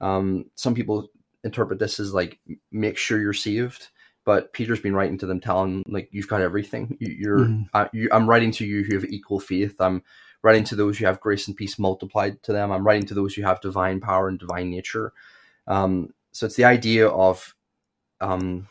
Um, 0.01 0.45
some 0.55 0.75
people 0.75 1.09
interpret 1.43 1.79
this 1.79 1.99
as 1.99 2.13
like 2.13 2.39
make 2.71 2.97
sure 2.97 3.19
you're 3.19 3.33
saved, 3.33 3.89
but 4.25 4.51
Peter's 4.53 4.81
been 4.81 4.95
writing 4.95 5.17
to 5.19 5.25
them, 5.25 5.39
telling 5.39 5.83
like 5.87 6.09
you've 6.11 6.27
got 6.27 6.41
everything. 6.41 6.97
You, 6.99 7.15
you're 7.19 7.45
Mhm. 7.45 7.69
uh, 7.73 7.87
you, 7.93 8.09
I'm 8.11 8.29
writing 8.29 8.51
to 8.53 8.65
you 8.65 8.83
who 8.83 8.95
have 8.95 9.05
equal 9.05 9.39
faith. 9.39 9.75
I'm 9.79 10.03
writing 10.41 10.63
to 10.65 10.75
those 10.75 10.97
who 10.97 11.05
have 11.05 11.19
grace 11.19 11.47
and 11.47 11.55
peace 11.55 11.77
multiplied 11.77 12.41
to 12.43 12.53
them. 12.53 12.71
I'm 12.71 12.85
writing 12.85 13.07
to 13.07 13.13
those 13.13 13.35
who 13.35 13.43
have 13.43 13.61
divine 13.61 13.99
power 13.99 14.27
and 14.27 14.39
divine 14.39 14.69
nature. 14.69 15.13
Um, 15.67 16.13
so 16.31 16.45
it's 16.45 16.55
the 16.55 16.65
idea 16.65 17.07
of 17.09 17.55
um, 18.21 18.67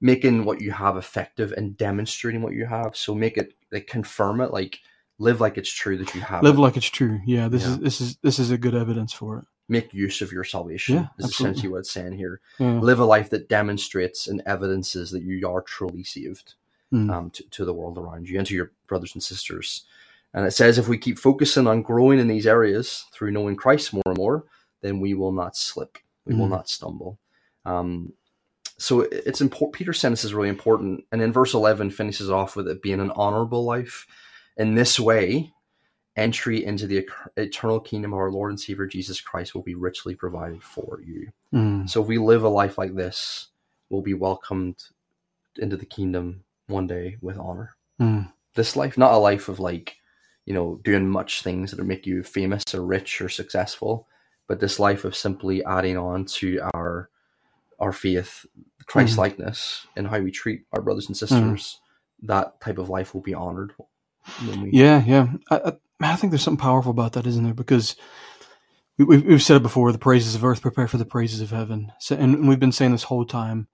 making 0.00 0.44
what 0.44 0.60
you 0.60 0.70
have 0.72 0.96
effective 0.96 1.52
and 1.52 1.76
demonstrating 1.76 2.42
what 2.42 2.54
you 2.54 2.66
have. 2.66 2.96
So 2.96 3.14
make 3.14 3.36
it 3.36 3.54
like 3.72 3.86
confirm 3.86 4.40
it, 4.40 4.52
like 4.52 4.80
live 5.18 5.40
like 5.40 5.58
it's 5.58 5.72
true 5.72 5.98
that 5.98 6.14
you 6.14 6.20
have. 6.20 6.42
Live 6.42 6.56
it. 6.56 6.60
like 6.60 6.76
it's 6.76 6.86
true. 6.86 7.20
Yeah, 7.26 7.48
this 7.48 7.62
Yeah. 7.64 7.70
is 7.72 7.78
this 7.78 8.00
is 8.00 8.16
this 8.22 8.38
is 8.38 8.50
a 8.50 8.58
good 8.58 8.74
evidence 8.74 9.12
for 9.12 9.38
it. 9.38 9.44
make 9.70 9.92
use 9.92 10.22
of 10.22 10.32
your 10.32 10.44
salvation. 10.44 10.94
Yeah, 10.94 11.00
is 11.18 11.26
absolutely. 11.26 11.52
essentially 11.52 11.72
what 11.72 11.78
it's 11.80 11.90
saying 11.90 12.12
here. 12.14 12.40
Yeah. 12.58 12.80
Live 12.80 13.00
a 13.00 13.04
life 13.04 13.28
that 13.30 13.50
demonstrates 13.50 14.26
and 14.26 14.40
evidences 14.46 15.10
that 15.10 15.22
you 15.22 15.46
are 15.48 15.60
truly 15.62 16.02
saved 16.04 16.54
Mm. 16.90 17.12
um, 17.12 17.30
to, 17.32 17.42
to 17.50 17.66
the 17.66 17.74
world 17.74 17.98
around 17.98 18.30
you 18.30 18.38
and 18.38 18.46
to 18.46 18.54
your 18.54 18.72
brothers 18.86 19.12
and 19.14 19.22
sisters. 19.22 19.84
And 20.32 20.46
it 20.46 20.52
says 20.52 20.78
if 20.78 20.88
we 20.88 20.96
keep 20.96 21.18
focusing 21.18 21.66
on 21.66 21.82
growing 21.82 22.18
in 22.18 22.28
these 22.28 22.46
areas 22.46 23.04
through 23.12 23.30
knowing 23.32 23.56
Christ 23.56 23.92
more 23.92 24.02
and 24.06 24.16
more, 24.16 24.44
then 24.80 24.98
we 25.00 25.12
will 25.12 25.32
not 25.32 25.54
slip. 25.54 25.98
We 26.24 26.34
will 26.34 26.46
Mm. 26.46 26.50
not 26.50 26.70
stumble. 26.70 27.18
Um, 27.66 28.14
so 28.78 29.00
it's 29.02 29.42
important. 29.42 29.74
Peter's 29.74 29.98
sentence 30.00 30.24
is 30.24 30.32
really 30.32 30.48
important. 30.48 31.04
And 31.12 31.20
in 31.20 31.30
verse 31.30 31.52
11 31.52 31.90
finishes 31.90 32.30
off 32.30 32.56
with 32.56 32.66
it 32.68 32.80
being 32.80 33.00
an 33.00 33.10
honorable 33.10 33.64
life. 33.66 34.06
In 34.58 34.74
this 34.74 34.98
way, 35.00 35.52
entry 36.16 36.64
into 36.64 36.86
the 36.86 37.08
eternal 37.36 37.78
kingdom 37.78 38.12
of 38.12 38.18
our 38.18 38.30
Lord 38.30 38.50
and 38.50 38.60
Savior 38.60 38.86
Jesus 38.86 39.20
Christ 39.20 39.54
will 39.54 39.62
be 39.62 39.76
richly 39.76 40.14
provided 40.14 40.62
for 40.62 41.00
you. 41.04 41.30
Mm. 41.54 41.88
So 41.88 42.02
if 42.02 42.08
we 42.08 42.18
live 42.18 42.42
a 42.42 42.48
life 42.48 42.76
like 42.76 42.94
this, 42.94 43.48
we'll 43.88 44.02
be 44.02 44.14
welcomed 44.14 44.76
into 45.56 45.76
the 45.76 45.86
kingdom 45.86 46.42
one 46.66 46.86
day 46.86 47.16
with 47.20 47.38
honor. 47.38 47.76
Mm. 48.00 48.32
This 48.54 48.74
life, 48.74 48.98
not 48.98 49.12
a 49.12 49.18
life 49.18 49.48
of 49.48 49.60
like, 49.60 49.96
you 50.44 50.54
know, 50.54 50.80
doing 50.82 51.08
much 51.08 51.42
things 51.42 51.70
that 51.70 51.84
make 51.84 52.06
you 52.06 52.22
famous 52.24 52.64
or 52.74 52.84
rich 52.84 53.20
or 53.20 53.28
successful, 53.28 54.08
but 54.48 54.58
this 54.60 54.80
life 54.80 55.04
of 55.04 55.14
simply 55.14 55.64
adding 55.64 55.96
on 55.96 56.24
to 56.24 56.60
our 56.74 57.10
our 57.78 57.92
faith, 57.92 58.44
Christ 58.86 59.18
likeness, 59.18 59.86
and 59.94 60.08
how 60.08 60.18
we 60.18 60.32
treat 60.32 60.64
our 60.72 60.82
brothers 60.82 61.06
and 61.06 61.16
sisters. 61.16 61.78
That 62.22 62.60
type 62.60 62.78
of 62.78 62.88
life 62.88 63.14
will 63.14 63.20
be 63.20 63.34
honored. 63.34 63.72
We, 64.42 64.70
Yeah, 64.72 65.02
yeah. 65.04 65.28
I, 65.50 65.72
I, 66.00 66.16
think 66.16 66.30
there's 66.30 66.42
something 66.42 66.62
powerful 66.62 66.90
about 66.90 67.12
that, 67.14 67.26
isn't 67.26 67.44
there? 67.44 67.54
Because 67.54 67.96
we, 68.96 69.04
we've, 69.04 69.24
we've 69.24 69.42
said 69.42 69.56
it 69.56 69.62
before: 69.62 69.92
the 69.92 69.98
praises 69.98 70.34
of 70.34 70.44
earth 70.44 70.62
prepare 70.62 70.88
for 70.88 70.98
the 70.98 71.04
praises 71.04 71.40
of 71.40 71.50
heaven. 71.50 71.92
So, 71.98 72.16
and 72.16 72.48
we've 72.48 72.60
been 72.60 72.72
saying 72.72 72.92
this 72.92 73.04
whole 73.04 73.24
time: 73.24 73.68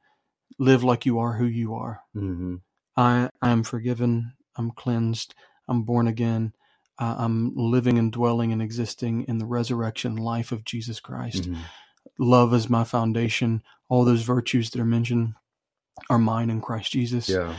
live 0.58 0.84
like 0.84 1.06
you 1.06 1.18
are 1.18 1.34
who 1.34 1.46
you 1.46 1.74
are. 1.74 2.02
Mhm. 2.16 2.60
I 2.96 3.30
I 3.42 3.50
am 3.50 3.62
forgiven. 3.62 4.34
I'm 4.56 4.70
cleansed. 4.70 5.34
I'm 5.68 5.82
born 5.82 6.06
again. 6.06 6.52
Uh, 6.98 7.16
I'm 7.18 7.52
living 7.56 7.98
and 7.98 8.12
dwelling 8.12 8.52
and 8.52 8.62
existing 8.62 9.24
in 9.24 9.38
the 9.38 9.46
resurrection 9.46 10.16
life 10.16 10.52
of 10.52 10.64
Jesus 10.64 11.00
Christ. 11.00 11.50
Mhm. 11.50 11.58
Love 12.18 12.54
is 12.54 12.70
my 12.70 12.84
foundation. 12.84 13.62
All 13.88 14.04
those 14.04 14.22
virtues 14.22 14.70
that 14.70 14.80
are 14.80 14.84
mentioned 14.84 15.34
are 16.08 16.18
mine 16.18 16.50
in 16.50 16.60
Christ 16.60 16.92
Jesus. 16.92 17.28
Yeah. 17.28 17.54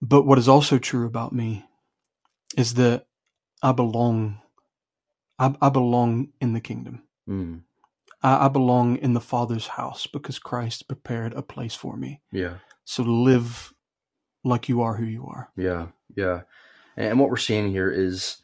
But 0.00 0.26
what 0.26 0.38
is 0.38 0.48
also 0.48 0.78
true 0.78 1.06
about 1.06 1.32
me 1.32 1.64
is 2.56 2.74
that 2.74 3.06
I 3.62 3.72
belong. 3.72 4.40
I, 5.38 5.54
I 5.60 5.68
belong 5.70 6.28
in 6.40 6.52
the 6.52 6.60
kingdom. 6.60 7.02
Mm. 7.28 7.62
I, 8.22 8.46
I 8.46 8.48
belong 8.48 8.96
in 8.96 9.14
the 9.14 9.20
Father's 9.20 9.66
house 9.68 10.06
because 10.06 10.38
Christ 10.38 10.86
prepared 10.88 11.32
a 11.34 11.42
place 11.42 11.74
for 11.74 11.96
me. 11.96 12.20
Yeah. 12.30 12.56
So 12.84 13.02
live 13.02 13.72
like 14.44 14.68
you 14.68 14.82
are 14.82 14.94
who 14.96 15.04
you 15.04 15.26
are. 15.26 15.50
Yeah, 15.56 15.88
yeah. 16.16 16.42
And 16.96 17.18
what 17.18 17.30
we're 17.30 17.36
seeing 17.36 17.70
here 17.70 17.90
is 17.90 18.38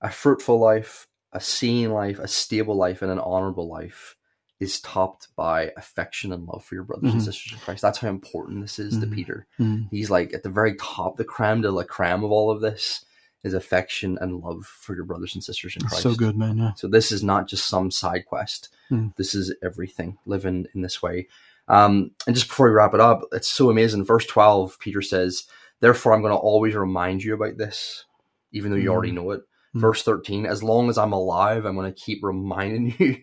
a 0.00 0.10
fruitful 0.10 0.58
life, 0.58 1.06
a 1.32 1.40
seeing 1.40 1.90
life, 1.92 2.18
a 2.18 2.28
stable 2.28 2.74
life, 2.76 3.02
and 3.02 3.10
an 3.12 3.18
honorable 3.18 3.68
life 3.68 4.16
is 4.58 4.80
topped 4.80 5.28
by 5.36 5.72
affection 5.76 6.32
and 6.32 6.46
love 6.46 6.64
for 6.64 6.74
your 6.74 6.84
brothers 6.84 7.12
and 7.12 7.20
Mhm. 7.20 7.24
sisters 7.24 7.52
in 7.54 7.58
Christ. 7.60 7.82
That's 7.82 7.98
how 7.98 8.08
important 8.08 8.60
this 8.60 8.78
is 8.78 8.98
to 8.98 9.06
Mhm. 9.06 9.12
Peter. 9.14 9.46
Mm. 9.58 9.88
He's 9.90 10.10
like 10.10 10.34
at 10.34 10.42
the 10.42 10.50
very 10.50 10.74
top, 10.76 11.16
the 11.16 11.24
creme 11.24 11.62
de 11.62 11.70
la 11.70 11.82
creme 11.84 12.22
of 12.24 12.30
all 12.30 12.50
of 12.50 12.60
this 12.60 13.04
is 13.42 13.54
affection 13.54 14.18
and 14.20 14.40
love 14.40 14.66
for 14.66 14.94
your 14.94 15.04
brothers 15.04 15.34
and 15.34 15.42
sisters 15.42 15.74
in 15.76 15.82
Christ. 15.82 16.02
So 16.02 16.14
good, 16.14 16.36
man. 16.36 16.58
Yeah. 16.58 16.72
So 16.74 16.88
this 16.88 17.10
is 17.12 17.22
not 17.22 17.48
just 17.48 17.66
some 17.68 17.90
side 17.90 18.26
quest. 18.26 18.68
Mm. 18.90 19.14
This 19.16 19.34
is 19.34 19.54
everything. 19.62 20.18
Living 20.26 20.66
in 20.74 20.82
this 20.82 21.02
way. 21.02 21.28
Um, 21.68 22.10
and 22.26 22.34
just 22.36 22.48
before 22.48 22.66
we 22.66 22.72
wrap 22.72 22.94
it 22.94 23.00
up, 23.00 23.22
it's 23.32 23.48
so 23.48 23.70
amazing. 23.70 24.04
Verse 24.04 24.26
twelve, 24.26 24.78
Peter 24.80 25.00
says, 25.02 25.44
"Therefore, 25.80 26.12
I'm 26.12 26.20
going 26.22 26.32
to 26.32 26.36
always 26.38 26.74
remind 26.74 27.22
you 27.22 27.32
about 27.34 27.56
this, 27.58 28.04
even 28.52 28.70
though 28.70 28.76
you 28.76 28.90
Mm. 28.90 28.92
already 28.92 29.12
know 29.12 29.30
it." 29.30 29.42
Mm. 29.74 29.80
Verse 29.82 30.02
thirteen, 30.02 30.46
as 30.46 30.64
long 30.64 30.90
as 30.90 30.98
I'm 30.98 31.12
alive, 31.12 31.64
I'm 31.64 31.76
going 31.76 31.92
to 31.92 31.98
keep 32.00 32.24
reminding 32.24 32.94
you 32.98 33.18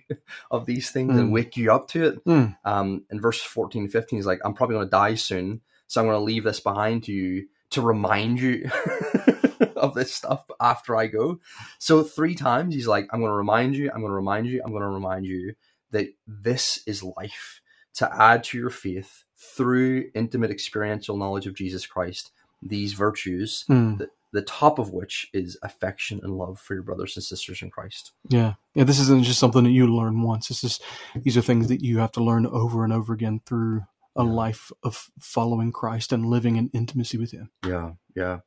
of 0.49 0.65
these 0.65 0.89
things 0.91 1.17
and 1.17 1.29
Mm. 1.29 1.33
wake 1.33 1.57
you 1.57 1.71
up 1.73 1.89
to 1.89 2.05
it. 2.07 2.25
Mm. 2.25 2.57
Um, 2.63 3.03
and 3.09 3.21
verse 3.21 3.41
14 3.41 3.83
and 3.83 3.91
15 3.91 4.17
is 4.19 4.25
like, 4.25 4.39
I'm 4.45 4.53
probably 4.53 4.75
going 4.77 4.87
to 4.87 4.91
die 4.91 5.15
soon, 5.15 5.59
so 5.87 5.99
I'm 5.99 6.07
going 6.07 6.15
to 6.17 6.23
leave 6.23 6.45
this 6.45 6.61
behind 6.61 7.03
to 7.03 7.11
you 7.11 7.47
to 7.71 7.81
remind 7.81 8.39
you 8.39 8.69
of 9.81 9.93
this 9.93 10.13
stuff 10.13 10.43
after 10.59 10.95
I 10.95 11.07
go. 11.07 11.39
So 11.79 12.03
three 12.03 12.35
times 12.35 12.73
he's 12.73 12.87
like, 12.87 13.07
I'm 13.11 13.19
going 13.19 13.31
to 13.31 13.35
remind 13.35 13.75
you, 13.75 13.89
I'm 13.93 14.01
going 14.01 14.11
to 14.11 14.15
remind 14.15 14.47
you, 14.47 14.61
I'm 14.63 14.71
going 14.71 14.81
to 14.83 14.89
remind 14.89 15.25
you 15.25 15.53
that 15.91 16.07
this 16.27 16.81
is 16.85 17.03
life 17.03 17.61
to 17.95 18.13
add 18.13 18.43
to 18.45 18.57
your 18.57 18.69
faith 18.69 19.23
through 19.37 20.09
intimate 20.13 20.51
experiential 20.51 21.17
knowledge 21.17 21.47
of 21.47 21.55
Jesus 21.55 21.85
Christ, 21.85 22.31
these 22.61 22.93
virtues, 22.93 23.65
Mm. 23.69 23.97
the, 23.99 24.09
the 24.33 24.41
top 24.41 24.77
of 24.77 24.91
which 24.91 25.27
is 25.33 25.57
affection 25.63 26.19
and 26.21 26.37
love 26.37 26.59
for 26.59 26.73
your 26.73 26.83
brothers 26.83 27.15
and 27.15 27.23
sisters 27.23 27.61
in 27.61 27.69
Christ. 27.71 28.11
Yeah. 28.29 28.55
Yeah. 28.75 28.83
This 28.83 28.99
isn't 28.99 29.23
just 29.23 29.39
something 29.39 29.63
that 29.63 29.71
you 29.71 29.87
learn 29.87 30.21
once. 30.21 30.49
This 30.49 30.63
is 30.63 30.79
these 31.15 31.37
are 31.37 31.41
things 31.41 31.69
that 31.69 31.81
you 31.81 31.99
have 31.99 32.11
to 32.13 32.23
learn 32.23 32.45
over 32.45 32.83
and 32.83 32.91
over 32.91 33.13
again 33.13 33.39
through 33.45 33.83
a 34.15 34.23
life 34.23 34.71
of 34.83 35.09
following 35.19 35.71
Christ 35.71 36.11
and 36.11 36.25
living 36.25 36.57
in 36.57 36.69
intimacy 36.73 37.17
with 37.17 37.31
Him. 37.31 37.49
Yeah, 37.65 37.91
yeah. 38.15 38.39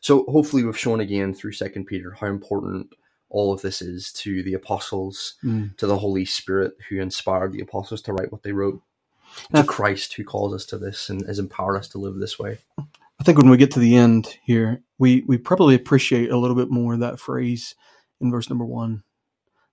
So 0.00 0.24
hopefully 0.24 0.64
we've 0.64 0.78
shown 0.78 1.00
again 1.00 1.34
through 1.34 1.52
Second 1.52 1.86
Peter 1.86 2.10
how 2.12 2.26
important 2.26 2.92
all 3.30 3.52
of 3.52 3.62
this 3.62 3.82
is 3.82 4.12
to 4.12 4.42
the 4.42 4.54
apostles, 4.54 5.34
Mm. 5.42 5.76
to 5.78 5.86
the 5.86 5.98
Holy 5.98 6.24
Spirit 6.24 6.76
who 6.88 7.00
inspired 7.00 7.52
the 7.52 7.60
apostles 7.60 8.00
to 8.02 8.12
write 8.12 8.30
what 8.30 8.42
they 8.42 8.52
wrote, 8.52 8.80
Now- 9.50 9.62
to 9.62 9.66
Christ 9.68 10.14
who 10.14 10.24
calls 10.24 10.54
us 10.54 10.66
to 10.66 10.78
this 10.78 11.10
and 11.10 11.26
has 11.26 11.38
empowered 11.38 11.76
us 11.76 11.88
to 11.88 11.98
live 11.98 12.16
this 12.16 12.38
way. 12.38 12.58
I 12.78 13.24
think 13.24 13.38
when 13.38 13.48
we 13.48 13.56
get 13.56 13.70
to 13.72 13.80
the 13.80 13.96
end 13.96 14.36
here, 14.44 14.82
we, 14.98 15.22
we 15.26 15.38
probably 15.38 15.74
appreciate 15.74 16.30
a 16.30 16.36
little 16.36 16.56
bit 16.56 16.70
more 16.70 16.96
that 16.96 17.18
phrase 17.18 17.74
in 18.20 18.30
verse 18.30 18.48
number 18.48 18.64
one, 18.64 19.02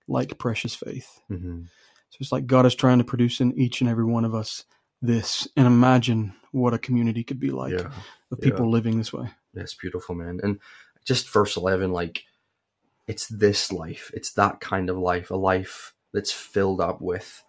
like 0.08 0.38
precious 0.38 0.74
faith. 0.74 1.20
Mm-hmm. 1.30 1.62
So 2.10 2.16
it's 2.20 2.32
like 2.32 2.46
God 2.46 2.66
is 2.66 2.74
trying 2.74 2.98
to 2.98 3.04
produce 3.04 3.40
in 3.40 3.52
each 3.58 3.80
and 3.80 3.88
every 3.88 4.04
one 4.04 4.24
of 4.24 4.34
us 4.34 4.64
this, 5.00 5.48
and 5.56 5.66
imagine 5.66 6.34
what 6.52 6.74
a 6.74 6.78
community 6.78 7.24
could 7.24 7.40
be 7.40 7.50
like 7.50 7.72
yeah, 7.72 7.90
of 8.30 8.40
people 8.40 8.70
living 8.70 8.98
this 8.98 9.12
way. 9.12 9.28
That's 9.54 9.74
beautiful, 9.74 10.14
man. 10.14 10.40
And 10.42 10.60
just 11.04 11.28
verse 11.28 11.56
eleven, 11.56 11.92
like 11.92 12.24
it's 13.06 13.26
this 13.28 13.72
life, 13.72 14.10
it's 14.14 14.32
that 14.34 14.60
kind 14.60 14.88
of 14.88 14.96
life, 14.96 15.30
a 15.30 15.36
life 15.36 15.94
that's 16.12 16.32
filled 16.32 16.80
up 16.80 17.00
with 17.00 17.42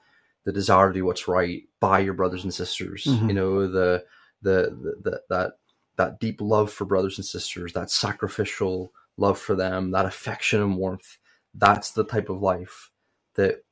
the 0.45 0.51
desire 0.51 0.89
to 0.89 0.93
do 0.93 1.05
what's 1.05 1.27
right 1.27 1.63
by 1.79 1.99
your 1.99 2.13
brothers 2.13 2.43
and 2.43 2.53
sisters. 2.53 3.05
Mhm. 3.05 3.27
You 3.27 3.33
know 3.33 3.67
the 3.67 4.05
the, 4.41 4.77
the, 4.81 5.11
the 5.11 5.21
that 5.29 5.53
that 5.95 6.19
deep 6.19 6.41
love 6.41 6.71
for 6.71 6.85
brothers 6.85 7.17
and 7.17 7.25
sisters, 7.25 7.73
that 7.73 7.91
sacrificial 7.91 8.91
love 9.17 9.39
for 9.39 9.55
them, 9.55 9.91
that 9.91 10.05
affection 10.05 10.61
and 10.61 10.75
warmth. 10.77 11.17
That's 11.53 11.91
the 11.91 12.03
type 12.03 12.29
of 12.29 12.41
life 12.41 12.89
that 13.35 13.63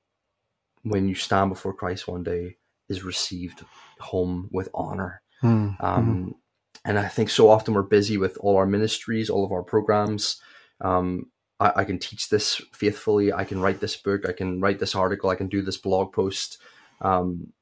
when 0.84 1.08
you 1.10 1.16
stand 1.16 1.50
before 1.50 1.74
Christ 1.74 2.08
one 2.08 2.24
day 2.24 2.58
is 2.90 3.04
received 3.04 3.66
home 4.00 4.50
with 4.52 4.70
honor. 4.74 5.22
Mm. 5.44 5.84
Um, 5.84 6.36
And 6.84 6.98
I 6.98 7.08
think 7.08 7.30
so 7.30 7.50
often 7.50 7.74
we're 7.74 7.84
busy 7.84 8.18
with 8.18 8.38
all 8.40 8.58
our 8.58 8.66
ministries, 8.66 9.30
all 9.30 9.46
of 9.46 9.52
our 9.52 9.64
programs. 9.64 10.42
Um, 10.82 11.28
I, 11.60 11.72
I 11.78 11.84
can 11.84 12.00
teach 12.00 12.30
this 12.30 12.60
faithfully. 12.74 13.32
I 13.32 13.44
can 13.44 13.62
write 13.62 13.80
this 13.80 13.96
book. 13.96 14.28
I 14.28 14.32
can 14.32 14.60
write 14.62 14.80
this 14.80 14.96
article. 14.96 15.30
I 15.30 15.36
can 15.36 15.48
do 15.48 15.62
this 15.62 15.78
blog 15.78 16.12
post. 16.12 16.58
Um, 17.02 17.54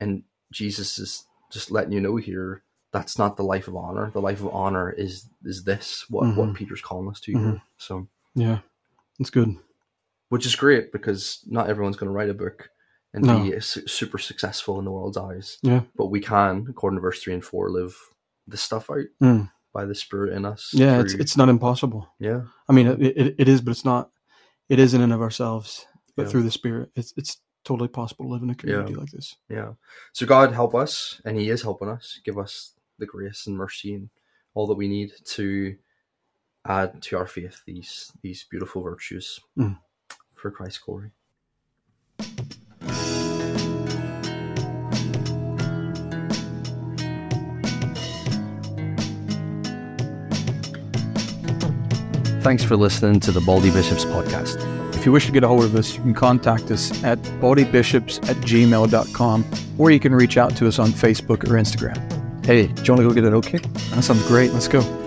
and 0.00 0.24
Jesus 0.52 0.98
is 0.98 1.24
just 1.52 1.70
letting 1.70 1.92
you 1.92 2.00
know 2.00 2.16
here 2.16 2.62
that's 2.92 3.18
not 3.18 3.36
the 3.36 3.44
life 3.44 3.68
of 3.68 3.76
honor. 3.76 4.10
The 4.10 4.20
life 4.20 4.40
of 4.40 4.48
honor 4.54 4.90
is 4.90 5.28
is 5.44 5.64
this 5.64 6.06
what 6.08 6.34
what 6.36 6.48
Mhm. 6.48 6.54
Peter's 6.56 6.80
calling 6.82 7.08
us 7.08 7.20
to 7.20 7.32
here. 7.32 7.62
So, 7.78 8.08
yeah, 8.34 8.60
it's 9.20 9.30
good. 9.30 9.56
which 10.28 10.44
is 10.46 10.56
great 10.56 10.90
because 10.92 11.44
not 11.46 11.68
everyone's 11.70 11.96
going 11.96 12.08
to 12.08 12.12
write 12.14 12.30
a 12.30 12.34
book 12.34 12.70
and 13.14 13.24
No. 13.24 13.42
be 13.44 13.60
su- 13.60 13.86
super 13.86 14.18
successful 14.18 14.78
in 14.80 14.84
the 14.84 14.90
world's 14.90 15.16
eyes. 15.16 15.58
Yeah. 15.62 15.82
But 15.94 16.06
we 16.06 16.20
can, 16.20 16.66
according 16.68 16.96
to 16.96 17.00
verse 17.00 17.22
three 17.22 17.34
and 17.34 17.44
four, 17.44 17.70
live 17.70 17.96
this 18.46 18.62
stuff 18.62 18.90
out 18.90 19.04
Mm. 19.22 19.50
by 19.72 19.84
the 19.84 19.94
Spirit 19.94 20.32
in 20.32 20.44
us. 20.44 20.70
Yeah, 20.72 21.00
it's 21.00 21.14
it's 21.14 21.36
not 21.36 21.48
impossible. 21.48 22.08
yeah, 22.18 22.42
I 22.68 22.72
mean, 22.72 22.86
it, 22.86 23.00
it, 23.02 23.34
it 23.38 23.48
is, 23.48 23.60
but 23.60 23.70
it's 23.72 23.84
not. 23.84 24.10
It 24.68 24.78
is 24.78 24.94
in 24.94 25.00
and 25.00 25.12
of 25.12 25.20
ourselves, 25.22 25.86
but 26.16 26.24
Yeah. 26.24 26.28
through 26.30 26.42
the 26.44 26.50
Spirit, 26.50 26.90
it's 26.96 27.12
it's 27.16 27.38
totally 27.64 27.88
possible 27.88 28.24
to 28.26 28.30
live 28.32 28.42
in 28.42 28.50
a 28.50 28.54
community 28.54 28.92
Yeah. 28.92 28.98
like 29.00 29.10
this. 29.10 29.36
yeah. 29.48 29.72
So 30.12 30.24
God 30.26 30.52
help 30.52 30.74
us, 30.74 31.20
and 31.24 31.36
He 31.36 31.50
is 31.50 31.62
helping 31.62 31.88
us. 31.88 32.20
Give 32.24 32.38
us 32.38 32.72
the 32.98 33.06
grace 33.06 33.46
and 33.46 33.56
mercy 33.56 33.94
and 33.94 34.08
all 34.54 34.66
that 34.68 34.74
we 34.76 34.88
need 34.88 35.12
to 35.24 35.76
add 36.64 37.00
to 37.02 37.16
our 37.16 37.26
faith 37.26 37.60
these 37.66 38.10
these 38.22 38.44
beautiful 38.50 38.82
virtues 38.82 39.40
Mm. 39.58 39.78
for 40.34 40.50
Christ's 40.50 40.78
glory. 40.78 41.10
Thanks 52.46 52.62
for 52.62 52.76
listening 52.76 53.18
to 53.18 53.32
the 53.32 53.40
Baldy 53.40 53.72
Bishops 53.72 54.04
podcast. 54.04 54.94
If 54.94 55.04
you 55.04 55.10
wish 55.10 55.26
to 55.26 55.32
get 55.32 55.42
a 55.42 55.48
hold 55.48 55.64
of 55.64 55.74
us, 55.74 55.96
you 55.96 56.00
can 56.02 56.14
contact 56.14 56.70
us 56.70 57.02
at 57.02 57.18
baldybishops 57.40 58.24
at 58.30 58.36
gmail.com 58.36 59.44
or 59.78 59.90
you 59.90 59.98
can 59.98 60.14
reach 60.14 60.36
out 60.36 60.56
to 60.58 60.68
us 60.68 60.78
on 60.78 60.90
Facebook 60.90 61.42
or 61.42 61.54
Instagram. 61.54 61.96
Hey, 62.46 62.68
do 62.68 62.84
you 62.84 62.92
want 62.94 63.02
to 63.02 63.08
go 63.08 63.10
get 63.10 63.24
an 63.24 63.42
cake? 63.42 63.64
That 63.90 64.04
sounds 64.04 64.24
great. 64.28 64.52
Let's 64.52 64.68
go. 64.68 65.05